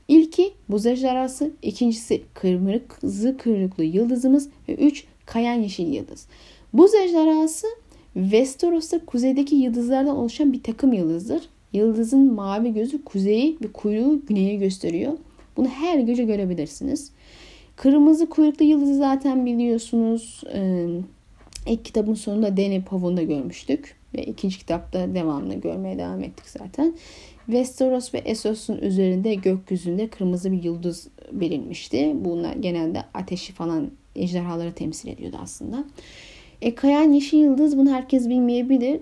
İlki 0.07 0.53
buz 0.69 0.85
ejderhası, 0.85 1.51
ikincisi 1.61 2.23
kırmızı 2.33 3.37
kırıklı 3.37 3.83
yıldızımız 3.83 4.49
ve 4.69 4.75
üç 4.75 5.05
kayan 5.25 5.53
yeşil 5.53 5.93
yıldız. 5.93 6.27
Buz 6.73 6.93
ejderhası 6.93 7.67
Westeros'ta 8.13 9.05
kuzeydeki 9.05 9.55
yıldızlardan 9.55 10.17
oluşan 10.17 10.53
bir 10.53 10.63
takım 10.63 10.93
yıldızdır. 10.93 11.41
Yıldızın 11.73 12.33
mavi 12.33 12.73
gözü 12.73 13.03
kuzeyi 13.03 13.57
ve 13.63 13.67
kuyruğu 13.71 14.21
güneye 14.27 14.55
gösteriyor. 14.55 15.13
Bunu 15.57 15.67
her 15.67 15.99
gece 15.99 16.23
görebilirsiniz. 16.23 17.11
Kırmızı 17.75 18.29
kuyruklu 18.29 18.65
yıldızı 18.65 18.95
zaten 18.95 19.45
biliyorsunuz. 19.45 20.43
Ee, 20.53 20.87
ilk 21.67 21.85
kitabın 21.85 22.13
sonunda 22.13 22.57
Danny 22.57 22.83
Pavon'da 22.83 23.23
görmüştük. 23.23 23.94
Ve 24.17 24.23
ikinci 24.23 24.57
kitapta 24.57 25.15
devamlı 25.15 25.53
görmeye 25.53 25.97
devam 25.97 26.23
ettik 26.23 26.45
zaten. 26.47 26.95
Westeros 27.45 28.13
ve 28.13 28.17
Essos'un 28.17 28.77
üzerinde 28.77 29.35
gökyüzünde 29.35 30.07
kırmızı 30.07 30.51
bir 30.51 30.63
yıldız 30.63 31.07
verilmişti. 31.31 32.11
Bunlar 32.15 32.53
genelde 32.53 33.03
ateşi 33.13 33.53
falan 33.53 33.91
ejderhaları 34.15 34.73
temsil 34.73 35.09
ediyordu 35.09 35.37
aslında. 35.41 35.83
E, 36.61 36.75
Kayan 36.75 37.11
Yeşil 37.11 37.37
Yıldız 37.37 37.77
bunu 37.77 37.91
herkes 37.91 38.29
bilmeyebilir. 38.29 38.99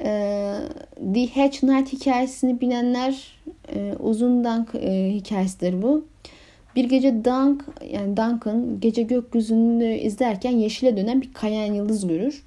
E, 0.00 0.54
The 1.14 1.26
Hedge 1.26 1.58
Knight 1.58 1.92
hikayesini 1.92 2.60
bilenler 2.60 3.38
e, 3.74 3.94
uzun 4.00 4.44
Dunk 4.44 4.74
e, 4.74 5.10
hikayesidir 5.14 5.82
bu. 5.82 6.04
Bir 6.76 6.84
gece 6.84 7.24
Dunk 7.24 7.64
yani 7.92 8.16
Duncan 8.16 8.80
gece 8.80 9.02
gökyüzünü 9.02 9.94
izlerken 9.94 10.50
yeşile 10.50 10.96
dönen 10.96 11.22
bir 11.22 11.32
kayan 11.32 11.74
yıldız 11.74 12.06
görür. 12.06 12.42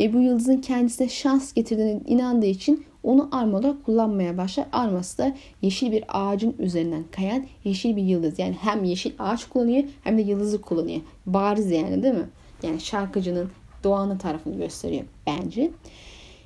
E, 0.00 0.12
bu 0.12 0.20
yıldızın 0.20 0.56
kendisine 0.56 1.08
şans 1.08 1.52
getirdiğine 1.52 2.00
inandığı 2.06 2.46
için 2.46 2.84
onu 3.02 3.28
arma 3.32 3.58
olarak 3.58 3.84
kullanmaya 3.84 4.38
başlar. 4.38 4.66
Arması 4.72 5.18
da 5.18 5.36
yeşil 5.62 5.92
bir 5.92 6.04
ağacın 6.08 6.56
üzerinden 6.58 7.04
kayan 7.10 7.44
yeşil 7.64 7.96
bir 7.96 8.02
yıldız. 8.02 8.38
Yani 8.38 8.56
hem 8.60 8.84
yeşil 8.84 9.12
ağaç 9.18 9.44
kullanıyor 9.44 9.84
hem 10.04 10.18
de 10.18 10.22
yıldızı 10.22 10.60
kullanıyor. 10.60 11.00
Bariz 11.26 11.70
yani 11.70 12.02
değil 12.02 12.14
mi? 12.14 12.28
Yani 12.62 12.80
şarkıcının 12.80 13.50
doğanın 13.84 14.18
tarafını 14.18 14.56
gösteriyor 14.56 15.04
bence. 15.26 15.70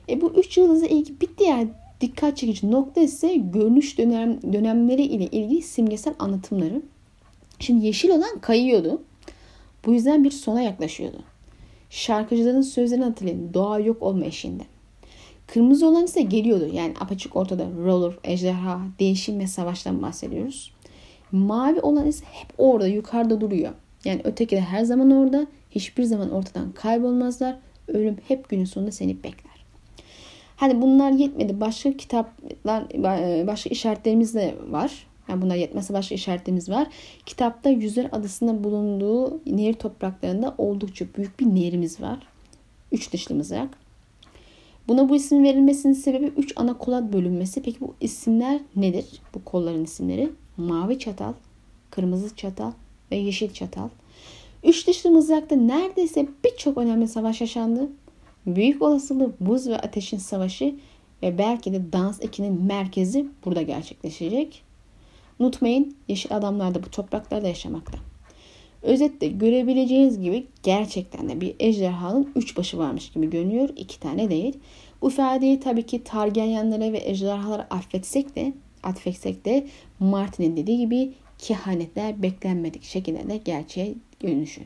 E 0.08 0.20
bu 0.20 0.32
üç 0.32 0.58
yıldızla 0.58 0.86
ilgili 0.86 1.20
bir 1.20 1.28
diğer 1.38 1.66
dikkat 2.00 2.36
çekici 2.36 2.70
nokta 2.70 3.00
ise 3.00 3.36
görünüş 3.36 3.98
dönem, 3.98 4.52
dönemleri 4.52 5.02
ile 5.02 5.26
ilgili 5.26 5.62
simgesel 5.62 6.14
anlatımları. 6.18 6.82
Şimdi 7.58 7.86
yeşil 7.86 8.10
olan 8.10 8.38
kayıyordu. 8.40 9.02
Bu 9.86 9.92
yüzden 9.92 10.24
bir 10.24 10.30
sona 10.30 10.62
yaklaşıyordu. 10.62 11.18
Şarkıcıların 11.92 12.61
sözlerini 12.61 13.05
hatırlayın. 13.05 13.55
Doğa 13.55 13.78
yok 13.78 14.02
olma 14.02 14.24
eşiğinde. 14.24 14.62
Kırmızı 15.46 15.87
olan 15.87 16.05
ise 16.05 16.22
geliyordu. 16.22 16.70
Yani 16.72 16.94
apaçık 17.00 17.37
ortada 17.37 17.66
roller, 17.85 18.12
ejderha, 18.24 18.81
değişim 18.98 19.38
ve 19.38 19.46
savaştan 19.46 20.02
bahsediyoruz. 20.02 20.72
Mavi 21.33 21.81
olan 21.81 22.07
ise 22.07 22.24
hep 22.33 22.48
orada 22.59 22.87
yukarıda 22.87 23.40
duruyor. 23.40 23.72
Yani 24.05 24.20
öteki 24.24 24.57
de 24.57 24.61
her 24.61 24.85
zaman 24.85 25.11
orada. 25.11 25.46
Hiçbir 25.70 26.02
zaman 26.02 26.31
ortadan 26.31 26.72
kaybolmazlar. 26.72 27.59
Ölüm 27.88 28.16
hep 28.28 28.48
günün 28.48 28.64
sonunda 28.64 28.92
seni 28.92 29.16
bekler. 29.16 29.64
Hani 30.57 30.83
bunlar 30.83 31.11
yetmedi. 31.11 31.61
Başka 31.61 31.96
kitaplar, 31.96 32.85
başka 33.46 33.70
işaretlerimiz 33.70 34.35
de 34.35 34.55
var. 34.70 35.07
Yani 35.28 35.42
bunlar 35.42 35.56
yetmezse 35.56 35.94
başka 35.94 36.14
işaretlerimiz 36.14 36.68
var. 36.68 36.88
Kitapta 37.26 37.70
Yüzler 37.70 38.08
Adası'nda 38.12 38.64
bulunduğu 38.64 39.40
nehir 39.46 39.74
topraklarında 39.74 40.54
oldukça 40.58 41.06
büyük 41.16 41.40
bir 41.40 41.46
nehrimiz 41.46 42.00
var. 42.00 42.18
Üç 42.92 43.12
dışlı 43.12 43.35
mızrak. 43.35 43.68
Buna 44.88 45.08
bu 45.08 45.16
isim 45.16 45.44
verilmesinin 45.44 45.92
sebebi 45.92 46.26
üç 46.26 46.52
ana 46.56 46.78
kola 46.78 47.12
bölünmesi. 47.12 47.62
Peki 47.62 47.80
bu 47.80 47.94
isimler 48.00 48.61
nedir? 48.76 49.06
Bu 49.35 49.44
kolların 49.44 49.85
isimleri. 49.85 50.30
Mavi 50.56 50.98
çatal, 50.98 51.32
kırmızı 51.90 52.37
çatal 52.37 52.72
ve 53.11 53.16
yeşil 53.16 53.52
çatal. 53.52 53.88
Üç 54.64 54.87
dışlı 54.87 55.11
mızrakta 55.11 55.56
neredeyse 55.56 56.28
birçok 56.44 56.78
önemli 56.78 57.08
savaş 57.08 57.40
yaşandı. 57.40 57.88
Büyük 58.46 58.82
olasılığı 58.82 59.32
buz 59.40 59.68
ve 59.68 59.78
ateşin 59.78 60.18
savaşı 60.18 60.74
ve 61.22 61.38
belki 61.38 61.72
de 61.72 61.92
dans 61.92 62.22
ekinin 62.22 62.62
merkezi 62.62 63.26
burada 63.44 63.62
gerçekleşecek. 63.62 64.62
Unutmayın 65.38 65.96
yeşil 66.08 66.36
adamlar 66.36 66.74
da 66.74 66.82
bu 66.82 66.90
topraklarda 66.90 67.48
yaşamakta. 67.48 67.98
Özetle 68.82 69.28
görebileceğiniz 69.28 70.20
gibi 70.20 70.46
gerçekten 70.62 71.28
de 71.28 71.40
bir 71.40 71.54
ejderhanın 71.60 72.32
üç 72.36 72.56
başı 72.56 72.78
varmış 72.78 73.10
gibi 73.10 73.30
görünüyor. 73.30 73.68
iki 73.76 74.00
tane 74.00 74.30
değil. 74.30 74.58
Bu 75.02 75.10
ifadeyi 75.10 75.60
tabii 75.60 75.86
ki 75.86 76.04
Targaryenlere 76.04 76.92
ve 76.92 77.02
ejderhalara 77.04 77.66
affetsek 77.70 78.36
de 78.36 78.52
atfetsek 78.82 79.44
de 79.44 79.66
Martin'in 80.00 80.56
dediği 80.56 80.78
gibi 80.78 81.12
kehanetler 81.38 82.22
beklenmedik 82.22 82.82
şekilde 82.82 83.28
de 83.28 83.36
gerçeğe 83.36 83.94
dönüşü. 84.22 84.60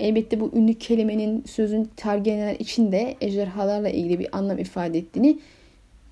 Elbette 0.00 0.40
bu 0.40 0.50
ünlü 0.54 0.74
kelimenin 0.74 1.44
sözün 1.46 1.90
Targaryenler 1.96 2.54
için 2.54 2.92
de 2.92 3.16
ejderhalarla 3.20 3.88
ilgili 3.88 4.18
bir 4.18 4.38
anlam 4.38 4.58
ifade 4.58 4.98
ettiğini 4.98 5.38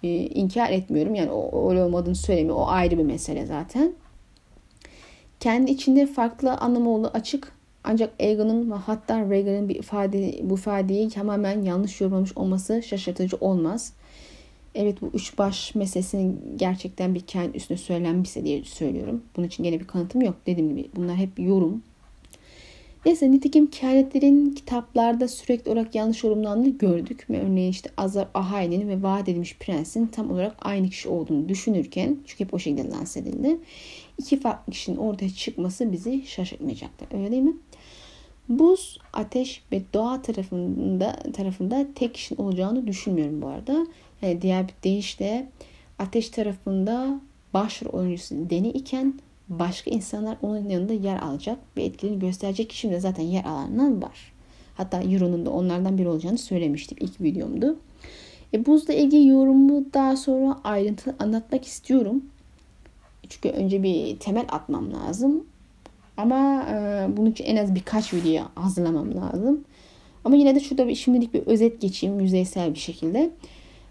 e, 0.02 0.08
inkar 0.08 0.70
etmiyorum. 0.70 1.14
Yani 1.14 1.30
o 1.30 1.70
öyle 1.70 1.82
olmadığını 1.82 2.14
söylemiyor. 2.14 2.56
O 2.56 2.66
ayrı 2.66 2.98
bir 2.98 3.04
mesele 3.04 3.46
zaten. 3.46 3.92
Kendi 5.40 5.70
içinde 5.70 6.06
farklı 6.06 6.54
anlamı 6.54 7.08
açık. 7.08 7.52
Ancak 7.84 8.12
Egan'ın 8.18 8.70
ve 8.70 8.74
hatta 8.74 9.30
Reagan'ın 9.30 9.68
bir 9.68 9.74
ifade, 9.74 10.40
bu 10.42 10.54
ifadeyi 10.54 11.08
tamamen 11.08 11.62
yanlış 11.62 12.00
yorumlamış 12.00 12.36
olması 12.36 12.82
şaşırtıcı 12.82 13.36
olmaz. 13.40 13.92
Evet 14.74 15.02
bu 15.02 15.10
üç 15.14 15.38
baş 15.38 15.74
meselesinin 15.74 16.40
gerçekten 16.56 17.14
bir 17.14 17.20
kendi 17.20 17.56
üstüne 17.56 17.78
söylenmişse 17.78 18.44
diye 18.44 18.64
söylüyorum. 18.64 19.22
Bunun 19.36 19.46
için 19.46 19.64
gene 19.64 19.80
bir 19.80 19.86
kanıtım 19.86 20.22
yok. 20.22 20.34
Dediğim 20.46 20.76
gibi 20.76 20.90
bunlar 20.96 21.16
hep 21.16 21.38
yorum. 21.38 21.82
Neyse 23.06 23.30
nitekim 23.30 23.66
kehanetlerin 23.66 24.50
kitaplarda 24.50 25.28
sürekli 25.28 25.70
olarak 25.70 25.94
yanlış 25.94 26.24
yorumlandığını 26.24 26.78
gördük. 26.78 27.26
Örneğin 27.28 27.70
işte 27.70 27.90
Azar 27.96 28.28
Ahai'nin 28.34 28.88
ve 28.88 29.02
vaat 29.02 29.28
edilmiş 29.28 29.56
prensin 29.56 30.06
tam 30.06 30.30
olarak 30.30 30.56
aynı 30.60 30.88
kişi 30.90 31.08
olduğunu 31.08 31.48
düşünürken 31.48 32.16
çünkü 32.26 32.44
hep 32.44 32.54
o 32.54 32.58
şekilde 32.58 32.90
lanse 32.90 33.20
edildi. 33.20 33.58
İki 34.18 34.40
farklı 34.40 34.72
kişinin 34.72 34.96
ortaya 34.96 35.30
çıkması 35.30 35.92
bizi 35.92 36.26
şaşırtmayacaktır. 36.26 37.18
Öyle 37.18 37.30
değil 37.30 37.42
mi? 37.42 37.56
Buz, 38.48 38.98
ateş 39.12 39.62
ve 39.72 39.82
doğa 39.94 40.22
tarafında 40.22 41.16
tarafında 41.32 41.86
tek 41.94 42.14
kişinin 42.14 42.40
olacağını 42.40 42.86
düşünmüyorum 42.86 43.42
bu 43.42 43.46
arada. 43.46 43.86
Yani 44.22 44.42
diğer 44.42 44.68
bir 44.68 44.74
deyişle 44.84 45.48
ateş 45.98 46.28
tarafında 46.28 47.20
başrol 47.54 47.90
oyuncusu 47.90 48.50
Deni 48.50 48.68
iken 48.68 49.14
başka 49.50 49.90
insanlar 49.90 50.36
onun 50.42 50.68
yanında 50.68 50.92
yer 50.92 51.18
alacak 51.18 51.58
ve 51.76 51.84
etkilerini 51.84 52.18
gösterecek 52.18 52.70
kişi 52.70 52.90
de 52.90 53.00
zaten 53.00 53.22
yer 53.22 53.44
alanlar 53.44 54.02
var. 54.02 54.32
Hatta 54.74 55.02
Euro'nun 55.02 55.46
da 55.46 55.50
onlardan 55.50 55.98
biri 55.98 56.08
olacağını 56.08 56.38
söylemiştim 56.38 56.98
ilk 57.00 57.20
videomdu. 57.20 57.78
E, 58.54 58.66
buzla 58.66 58.94
ilgili 58.94 59.26
yorumu 59.26 59.84
daha 59.94 60.16
sonra 60.16 60.60
ayrıntılı 60.64 61.14
anlatmak 61.18 61.64
istiyorum. 61.64 62.24
Çünkü 63.28 63.48
önce 63.48 63.82
bir 63.82 64.18
temel 64.18 64.46
atmam 64.48 64.92
lazım. 64.92 65.44
Ama 66.16 66.66
e, 66.70 67.06
bunun 67.16 67.30
için 67.30 67.44
en 67.44 67.56
az 67.56 67.74
birkaç 67.74 68.14
video 68.14 68.44
hazırlamam 68.54 69.16
lazım. 69.16 69.64
Ama 70.24 70.36
yine 70.36 70.54
de 70.54 70.60
şurada 70.60 70.88
bir, 70.88 70.94
şimdilik 70.94 71.34
bir 71.34 71.46
özet 71.46 71.80
geçeyim 71.80 72.20
yüzeysel 72.20 72.74
bir 72.74 72.78
şekilde. 72.78 73.30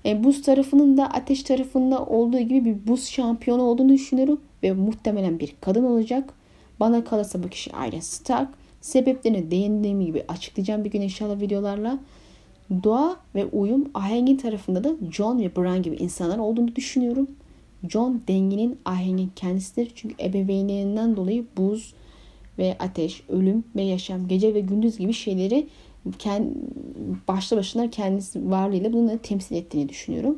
E, 0.06 0.24
buz 0.24 0.42
tarafının 0.42 0.98
da 0.98 1.06
ateş 1.06 1.44
tarafında 1.44 2.06
olduğu 2.06 2.40
gibi 2.40 2.66
bir 2.66 2.88
buz 2.88 3.08
şampiyonu 3.08 3.62
olduğunu 3.62 3.90
düşünüyorum. 3.90 4.42
Ve 4.64 4.72
muhtemelen 4.72 5.40
bir 5.40 5.56
kadın 5.62 5.84
olacak. 5.84 6.34
Bana 6.80 7.04
kalırsa 7.04 7.44
bu 7.44 7.50
kişi 7.50 7.74
Arya 7.74 8.02
Stark. 8.02 8.50
Sebeplerini 8.82 9.52
değindiğim 9.52 10.06
gibi 10.06 10.24
açıklayacağım 10.28 10.84
bir 10.84 10.92
gün 10.92 11.02
inşallah 11.02 11.42
videolarla. 11.42 12.00
Doğa 12.84 13.18
ve 13.36 13.46
uyum 13.46 13.90
ahengin 13.94 14.38
tarafında 14.38 14.84
da 14.84 14.96
John 15.12 15.40
ve 15.40 15.56
Bran 15.56 15.84
gibi 15.84 15.96
insanlar 15.96 16.38
olduğunu 16.38 16.76
düşünüyorum. 16.76 17.28
John 17.90 18.22
dengenin 18.28 18.80
ahengin 18.86 19.32
kendisidir. 19.36 19.92
Çünkü 19.96 20.16
ebeveynlerinden 20.24 21.16
dolayı 21.16 21.46
buz 21.58 21.94
ve 22.58 22.76
ateş, 22.80 23.24
ölüm 23.30 23.64
ve 23.76 23.82
yaşam, 23.82 24.28
gece 24.28 24.54
ve 24.54 24.60
gündüz 24.60 24.98
gibi 24.98 25.14
şeyleri 25.14 25.68
kendi, 26.20 26.54
başlı 27.28 27.58
başına 27.58 27.90
kendisi 27.90 28.52
varlığıyla 28.52 28.94
bunları 28.94 29.18
temsil 29.18 29.56
ettiğini 29.56 29.90
düşünüyorum. 29.90 30.38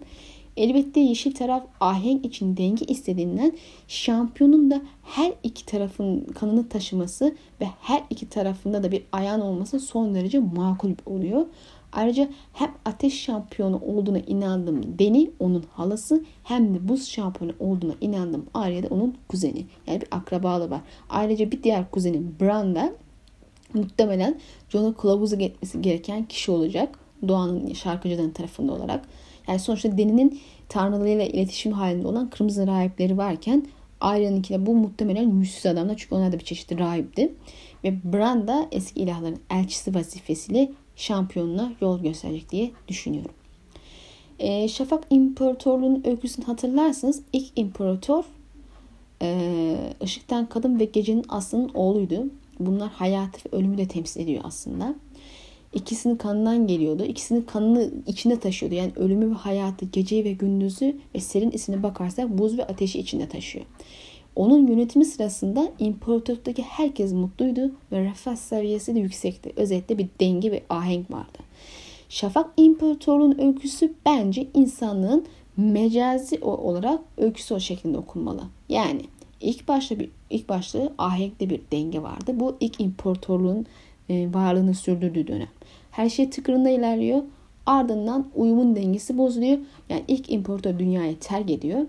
Elbette 0.58 1.00
yeşil 1.00 1.34
taraf 1.34 1.64
ahenk 1.80 2.26
için 2.26 2.58
denge 2.58 2.86
istediğinden 2.86 3.54
şampiyonun 3.88 4.72
da 4.72 4.82
her 5.04 5.34
iki 5.44 5.66
tarafın 5.66 6.26
kanını 6.26 6.70
taşıması 6.70 7.36
ve 7.62 7.66
her 7.82 8.04
iki 8.10 8.30
tarafında 8.30 8.84
da 8.84 8.92
bir 8.92 9.04
ayağın 9.12 9.42
olması 9.42 9.80
son 9.80 10.16
derece 10.16 10.40
makul 10.40 10.92
oluyor. 11.06 11.46
Ayrıca 11.94 12.30
hem 12.54 12.72
ateş 12.86 13.22
şampiyonu 13.22 13.82
olduğuna 13.86 14.20
inandığım 14.20 15.00
Deni 15.00 15.32
onun 15.40 15.66
halası 15.74 16.24
hem 16.44 16.74
de 16.74 16.88
buz 16.88 17.08
şampiyonu 17.08 17.54
olduğuna 17.60 17.94
inandığım 18.02 18.46
Arya 18.54 18.84
da 18.84 18.88
onun 18.88 19.16
kuzeni. 19.28 19.66
Yani 19.88 20.02
bir 20.02 20.08
akrabalığı 20.12 20.70
var. 20.70 20.82
Ayrıca 21.10 21.52
bir 21.52 21.64
diğer 21.64 21.92
kuzeni 21.92 22.22
Bran 22.40 22.76
da 22.76 22.94
muhtemelen 23.76 24.40
Jon'a 24.70 24.94
kılavuzu 24.94 25.36
etmesi 25.36 25.82
gereken 25.82 26.26
kişi 26.26 26.52
olacak. 26.52 27.00
Doğan'ın 27.28 27.74
şarkıcıların 27.74 28.32
tarafında 28.32 28.74
olarak. 28.74 29.06
Yani 29.48 29.60
sonuçta 29.60 29.98
Deni'nin 29.98 30.40
tanrılarıyla 30.70 31.26
iletişim 31.26 31.72
halinde 31.72 32.08
olan 32.08 32.30
kırmızı 32.30 32.68
rahipleri 32.68 33.18
varken 33.18 33.66
Arya'nınkiyle 34.02 34.66
bu 34.66 34.76
muhtemelen 34.76 35.40
yüzsüz 35.40 35.66
adamlar 35.66 35.98
çünkü 35.98 36.16
onlar 36.16 36.32
da 36.32 36.40
bir 36.40 36.44
çeşitli 36.44 36.80
rahipti. 36.80 37.34
Ve 37.84 38.14
Bran 38.14 38.48
da 38.48 38.68
eski 38.72 39.00
ilahların 39.00 39.40
elçisi 39.50 39.96
vazifesiyle 39.96 40.72
şampiyonuna 40.96 41.74
yol 41.82 42.02
gösterecek 42.02 42.52
diye 42.52 42.72
düşünüyorum. 42.88 43.32
E, 44.40 44.68
Şafak 44.68 45.04
İmparatorluğu'nun 45.10 46.04
öyküsünü 46.06 46.46
hatırlarsanız 46.46 47.22
ilk 47.34 47.52
imparator 47.56 48.24
e, 49.22 49.76
ışıktan 50.04 50.50
kadın 50.50 50.80
ve 50.80 50.86
gecenin 50.86 51.26
aslının 51.30 51.72
oğluydu. 51.74 52.26
Bunlar 52.66 52.90
hayatı 52.90 53.40
ve 53.46 53.58
ölümü 53.58 53.78
de 53.78 53.88
temsil 53.88 54.22
ediyor 54.22 54.42
aslında. 54.44 54.96
İkisinin 55.74 56.16
kanından 56.16 56.68
geliyordu. 56.68 57.04
İkisinin 57.04 57.42
kanını 57.42 57.92
içinde 58.08 58.40
taşıyordu. 58.40 58.76
Yani 58.76 58.92
ölümü 58.96 59.30
ve 59.30 59.34
hayatı, 59.34 59.86
geceyi 59.86 60.24
ve 60.24 60.32
gündüzü 60.32 60.98
ve 61.16 61.20
serin 61.20 61.52
ismine 61.52 61.84
bakarsak 61.84 62.38
buz 62.38 62.58
ve 62.58 62.64
ateşi 62.64 63.00
içinde 63.00 63.30
taşıyor. 63.30 63.66
Onun 64.36 64.68
yönetimi 64.68 65.06
sırasında 65.06 65.72
imparatorluktaki 65.80 66.62
herkes 66.62 67.14
mutluydu 67.14 67.72
ve 67.92 68.04
refah 68.04 68.36
seviyesi 68.36 68.96
de 68.96 69.00
yüksekti. 69.00 69.52
Özetle 69.56 69.98
bir 69.98 70.08
denge 70.20 70.52
ve 70.52 70.64
ahenk 70.70 71.12
vardı. 71.12 71.40
Şafak 72.10 72.50
İmparatorluğu'nun 72.58 73.40
öyküsü 73.40 73.94
bence 74.06 74.48
insanlığın 74.54 75.26
mecazi 75.58 76.40
olarak 76.42 77.00
öyküsü 77.18 77.54
o 77.54 77.60
şeklinde 77.60 77.98
okunmalı. 77.98 78.42
Yani 78.70 79.02
ilk 79.42 79.68
başta 79.68 80.00
bir 80.00 80.10
ilk 80.30 80.50
başta 80.50 80.92
ahenkli 80.98 81.50
bir 81.50 81.62
denge 81.72 82.02
vardı. 82.02 82.32
Bu 82.40 82.58
ilk 82.60 82.82
imparatorluğun 82.82 83.66
e, 84.10 84.34
varlığını 84.34 84.74
sürdürdüğü 84.74 85.28
dönem. 85.28 85.50
Her 85.92 86.10
şey 86.10 86.30
tıkırında 86.30 86.70
ilerliyor. 86.70 87.24
Ardından 87.66 88.28
uyumun 88.36 88.76
dengesi 88.76 89.18
bozuluyor. 89.18 89.58
Yani 89.90 90.04
ilk 90.08 90.32
imparator 90.32 90.80
dünyayı 90.80 91.20
terk 91.20 91.50
ediyor. 91.50 91.86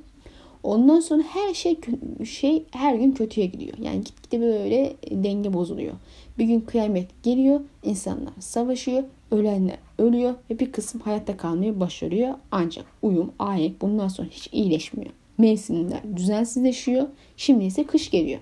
Ondan 0.63 1.01
sonra 1.01 1.23
her 1.23 1.55
şey 1.55 1.79
şey 2.25 2.65
her 2.71 2.95
gün 2.95 3.13
kötüye 3.13 3.47
gidiyor. 3.47 3.79
Yani 3.79 4.05
gitgide 4.05 4.41
böyle 4.41 4.97
denge 5.11 5.53
bozuluyor. 5.53 5.93
Bir 6.39 6.45
gün 6.45 6.61
kıyamet 6.61 7.23
geliyor, 7.23 7.61
insanlar 7.83 8.33
savaşıyor, 8.41 9.03
ölenler 9.31 9.79
ölüyor 9.99 10.35
ve 10.51 10.59
bir 10.59 10.73
kısım 10.73 11.01
hayatta 11.01 11.37
kalmaya 11.37 11.81
başarıyor. 11.81 12.35
Ancak 12.51 12.87
uyum, 13.03 13.33
ahenk 13.39 13.81
bundan 13.81 14.09
sonra 14.09 14.29
hiç 14.29 14.49
iyileşmiyor. 14.53 15.11
Mevsimler 15.43 16.17
düzensizleşiyor. 16.17 17.07
Şimdi 17.37 17.65
ise 17.65 17.85
kış 17.85 18.11
geliyor. 18.11 18.41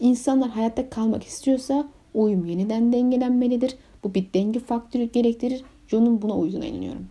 İnsanlar 0.00 0.50
hayatta 0.50 0.90
kalmak 0.90 1.24
istiyorsa 1.24 1.88
uyum 2.14 2.44
yeniden 2.44 2.92
dengelenmelidir. 2.92 3.74
Bu 4.04 4.14
bir 4.14 4.26
denge 4.34 4.58
faktörü 4.58 5.04
gerektirir. 5.04 5.62
John'un 5.88 6.22
buna 6.22 6.36
uyduğuna 6.36 6.66
inanıyorum. 6.66 7.08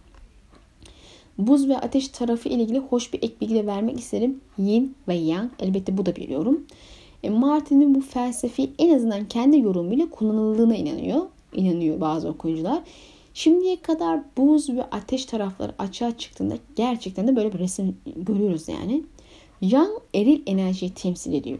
Buz 1.37 1.69
ve 1.69 1.77
ateş 1.77 2.07
tarafı 2.07 2.49
ile 2.49 2.63
ilgili 2.63 2.79
hoş 2.79 3.13
bir 3.13 3.23
ek 3.23 3.33
bilgi 3.41 3.55
de 3.55 3.65
vermek 3.65 3.99
isterim. 3.99 4.41
Yin 4.57 4.95
ve 5.07 5.15
Yang 5.15 5.51
elbette 5.59 5.97
bu 5.97 6.05
da 6.05 6.15
bir 6.15 6.29
yorum. 6.29 6.65
E, 7.23 7.29
Martin'in 7.29 7.95
bu 7.95 8.01
felsefi 8.01 8.69
en 8.79 8.95
azından 8.95 9.27
kendi 9.27 9.59
yorumuyla 9.59 10.09
kullanıldığına 10.09 10.75
inanıyor. 10.75 11.21
İnanıyor 11.53 12.01
bazı 12.01 12.29
okuyucular. 12.29 12.83
Şimdiye 13.33 13.81
kadar 13.81 14.19
buz 14.37 14.69
ve 14.69 14.83
ateş 14.83 15.25
tarafları 15.25 15.73
açığa 15.79 16.17
çıktığında 16.17 16.57
gerçekten 16.75 17.27
de 17.27 17.35
böyle 17.35 17.53
bir 17.53 17.59
resim 17.59 17.97
görüyoruz 18.15 18.67
yani. 18.67 19.03
Yang 19.61 19.89
eril 20.15 20.41
enerjiyi 20.45 20.93
temsil 20.93 21.33
ediyor. 21.33 21.59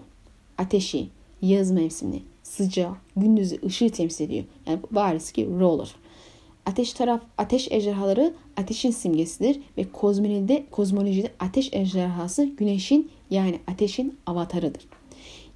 Ateşi, 0.58 1.08
yaz 1.42 1.72
mevsimini, 1.72 2.22
sıcağı, 2.44 2.92
gündüzü, 3.16 3.60
ışığı 3.66 3.90
temsil 3.90 4.26
ediyor. 4.26 4.44
Yani 4.68 4.80
bariz 4.92 5.32
ki 5.32 5.50
roller. 5.60 5.96
Ateş 6.66 6.94
taraf, 6.94 7.22
ateş 7.38 7.72
ejderhaları 7.72 8.34
ateşin 8.58 8.92
simgesidir 8.92 9.60
ve 9.78 9.92
kozmolojide, 9.92 10.66
kozmolojide 10.72 11.32
ateş 11.40 11.70
ejderhası 11.74 12.44
güneşin 12.44 13.12
yani 13.30 13.60
ateşin 13.68 14.18
avatarıdır. 14.26 14.86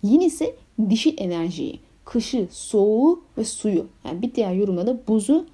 Yine 0.03 0.25
ise 0.25 0.55
dişil 0.89 1.13
enerjiyi, 1.17 1.79
kışı, 2.05 2.47
soğuğu 2.51 3.21
ve 3.37 3.43
suyu 3.43 3.87
yani 4.05 4.21
bir 4.21 4.35
diğer 4.35 4.53
yorumda 4.53 4.87
da 4.87 5.07
buzu, 5.07 5.45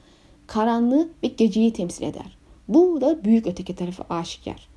karanlığı 0.50 1.10
ve 1.24 1.28
geceyi 1.28 1.74
temsil 1.74 2.04
eder. 2.04 2.38
Bu 2.68 3.02
da 3.02 3.24
büyük 3.24 3.48
öteki 3.48 3.76
tarafı 3.76 4.04
aşikar. 4.10 4.68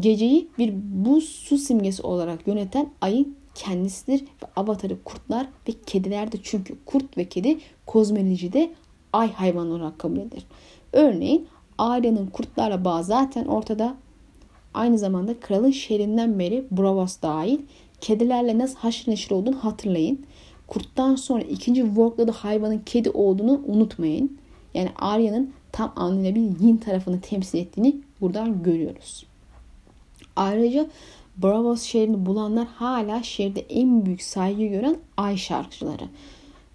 Geceyi 0.00 0.48
bir 0.58 0.74
buz 0.74 1.24
su 1.24 1.58
simgesi 1.58 2.02
olarak 2.02 2.46
yöneten 2.46 2.90
ayın 3.00 3.36
kendisidir 3.54 4.20
ve 4.20 4.46
avatarı 4.56 5.04
kurtlar 5.04 5.46
ve 5.68 5.72
kedilerdir. 5.86 6.40
Çünkü 6.42 6.76
kurt 6.86 7.18
ve 7.18 7.24
kedi 7.24 7.58
kozmolojide 7.86 8.70
ay 9.12 9.32
hayvanı 9.32 9.70
olarak 9.70 9.98
kabul 9.98 10.16
edilir. 10.16 10.44
Örneğin 10.92 11.46
Arya'nın 11.78 12.26
kurtlarla 12.26 12.84
bağı 12.84 13.04
zaten 13.04 13.44
ortada. 13.44 13.94
Aynı 14.74 14.98
zamanda 14.98 15.40
kralın 15.40 15.70
şehrinden 15.70 16.38
beri 16.38 16.64
Bravos 16.70 17.22
dahil 17.22 17.58
kedilerle 18.00 18.58
nasıl 18.58 18.76
haşır 18.76 19.10
neşir 19.10 19.30
olduğunu 19.30 19.64
hatırlayın. 19.64 20.26
Kurttan 20.66 21.14
sonra 21.14 21.42
ikinci 21.42 21.82
work'ta 21.82 22.28
da 22.28 22.32
hayvanın 22.32 22.82
kedi 22.86 23.10
olduğunu 23.10 23.60
unutmayın. 23.66 24.39
Yani 24.74 24.90
Arya'nın 24.96 25.52
tam 25.72 25.92
anlamıyla 25.96 26.34
bir 26.34 26.40
yin 26.40 26.76
tarafını 26.76 27.20
temsil 27.20 27.58
ettiğini 27.58 27.96
buradan 28.20 28.62
görüyoruz. 28.62 29.26
Ayrıca 30.36 30.86
Bravos 31.36 31.82
şehrini 31.82 32.26
bulanlar 32.26 32.66
hala 32.66 33.22
şehirde 33.22 33.60
en 33.60 34.06
büyük 34.06 34.22
saygı 34.22 34.66
gören 34.66 34.96
ay 35.16 35.36
şarkıcıları. 35.36 36.04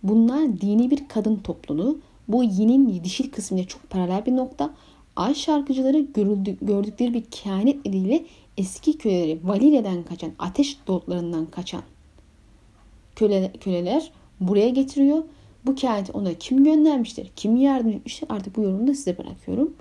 Bunlar 0.03 0.61
dini 0.61 0.91
bir 0.91 1.07
kadın 1.07 1.35
topluluğu. 1.35 1.99
Bu 2.27 2.43
yinin 2.43 3.03
dişil 3.03 3.31
kısmıyla 3.31 3.67
çok 3.67 3.89
paralel 3.89 4.25
bir 4.25 4.35
nokta. 4.35 4.73
Ay 5.15 5.35
şarkıcıları 5.35 5.99
görüldü, 5.99 6.57
gördükleri 6.61 7.13
bir 7.13 7.23
kehanet 7.23 7.87
eliyle 7.87 8.25
eski 8.57 8.97
köleleri 8.97 9.39
Valilya'dan 9.43 10.03
kaçan, 10.03 10.31
ateş 10.39 10.77
dolaplarından 10.87 11.45
kaçan 11.45 11.81
köle, 13.15 13.51
köleler 13.59 14.11
buraya 14.39 14.69
getiriyor. 14.69 15.23
Bu 15.65 15.75
kehaneti 15.75 16.11
ona 16.11 16.33
kim 16.33 16.63
göndermiştir, 16.63 17.31
kim 17.35 17.55
yardım 17.55 17.91
etmiştir 17.91 18.27
artık 18.29 18.57
bu 18.57 18.61
yorumu 18.61 18.87
da 18.87 18.93
size 18.93 19.17
bırakıyorum. 19.17 19.73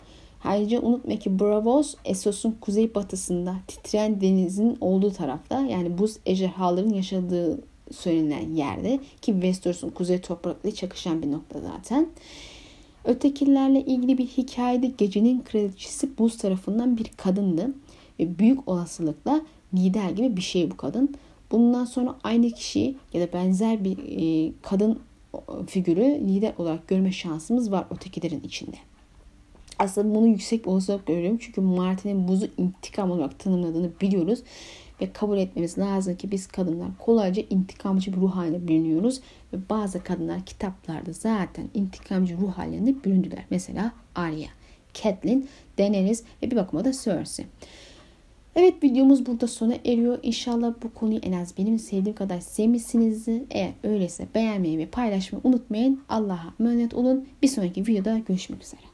Ayrıca 0.44 0.80
unutma 0.80 1.16
ki 1.16 1.40
Bravos 1.40 1.94
Essos'un 2.04 2.56
kuzey 2.60 2.94
batısında 2.94 3.54
titreyen 3.68 4.20
denizin 4.20 4.76
olduğu 4.80 5.12
tarafta 5.12 5.60
yani 5.60 5.98
buz 5.98 6.16
ejderhaların 6.26 6.90
yaşadığı 6.90 7.60
söylenen 7.92 8.54
yerde 8.54 9.00
ki 9.22 9.32
Westeros'un 9.32 9.90
kuzey 9.90 10.20
toprakları 10.20 10.74
çakışan 10.74 11.22
bir 11.22 11.32
nokta 11.32 11.60
zaten. 11.60 12.08
Ötekilerle 13.04 13.80
ilgili 13.80 14.18
bir 14.18 14.26
hikayede 14.26 14.86
gecenin 14.98 15.40
kraliçesi 15.40 16.18
buz 16.18 16.38
tarafından 16.38 16.96
bir 16.96 17.10
kadındı. 17.16 17.74
Ve 18.20 18.38
büyük 18.38 18.68
olasılıkla 18.68 19.40
lider 19.74 20.10
gibi 20.10 20.36
bir 20.36 20.42
şey 20.42 20.70
bu 20.70 20.76
kadın. 20.76 21.14
Bundan 21.50 21.84
sonra 21.84 22.14
aynı 22.24 22.50
kişiyi 22.50 22.96
ya 23.12 23.28
da 23.28 23.32
benzer 23.32 23.84
bir 23.84 23.98
e, 23.98 24.52
kadın 24.62 24.98
figürü 25.66 26.04
lider 26.04 26.52
olarak 26.58 26.88
görme 26.88 27.12
şansımız 27.12 27.72
var 27.72 27.86
ötekilerin 27.90 28.40
içinde. 28.40 28.76
Aslında 29.78 30.14
bunu 30.14 30.26
yüksek 30.26 30.64
bir 30.64 30.70
olasılık 30.70 31.06
görüyorum. 31.06 31.38
Çünkü 31.38 31.60
Martin'in 31.60 32.28
buzu 32.28 32.46
intikam 32.58 33.10
olarak 33.10 33.38
tanımladığını 33.38 33.90
biliyoruz. 34.00 34.42
Ve 35.00 35.12
kabul 35.12 35.38
etmemiz 35.38 35.78
lazım 35.78 36.16
ki 36.16 36.30
biz 36.30 36.46
kadınlar 36.46 36.88
kolayca 36.98 37.42
intikamcı 37.50 38.12
bir 38.12 38.16
ruh 38.16 38.36
haline 38.36 38.68
bürünüyoruz. 38.68 39.20
Ve 39.52 39.56
bazı 39.70 40.02
kadınlar 40.02 40.44
kitaplarda 40.44 41.12
zaten 41.12 41.68
intikamcı 41.74 42.36
ruh 42.38 42.52
hallerine 42.52 42.94
büründüler. 43.04 43.44
Mesela 43.50 43.92
Arya, 44.14 44.48
Catelyn, 44.94 45.48
Daenerys 45.78 46.24
ve 46.42 46.50
bir 46.50 46.56
bakıma 46.56 46.84
da 46.84 46.92
Cersei. 46.92 47.46
Evet 48.56 48.82
videomuz 48.82 49.26
burada 49.26 49.46
sona 49.46 49.74
eriyor. 49.74 50.18
İnşallah 50.22 50.74
bu 50.82 50.94
konuyu 50.94 51.18
en 51.18 51.32
az 51.32 51.58
benim 51.58 51.78
sevdiğim 51.78 52.16
kadar 52.16 52.40
sevmişsinizdir. 52.40 53.42
Eğer 53.50 53.72
öyleyse 53.82 54.26
beğenmeyi 54.34 54.78
ve 54.78 54.86
paylaşmayı 54.86 55.40
unutmayın. 55.44 56.00
Allah'a 56.08 56.54
emanet 56.60 56.94
olun. 56.94 57.26
Bir 57.42 57.48
sonraki 57.48 57.82
videoda 57.86 58.18
görüşmek 58.18 58.62
üzere. 58.62 58.93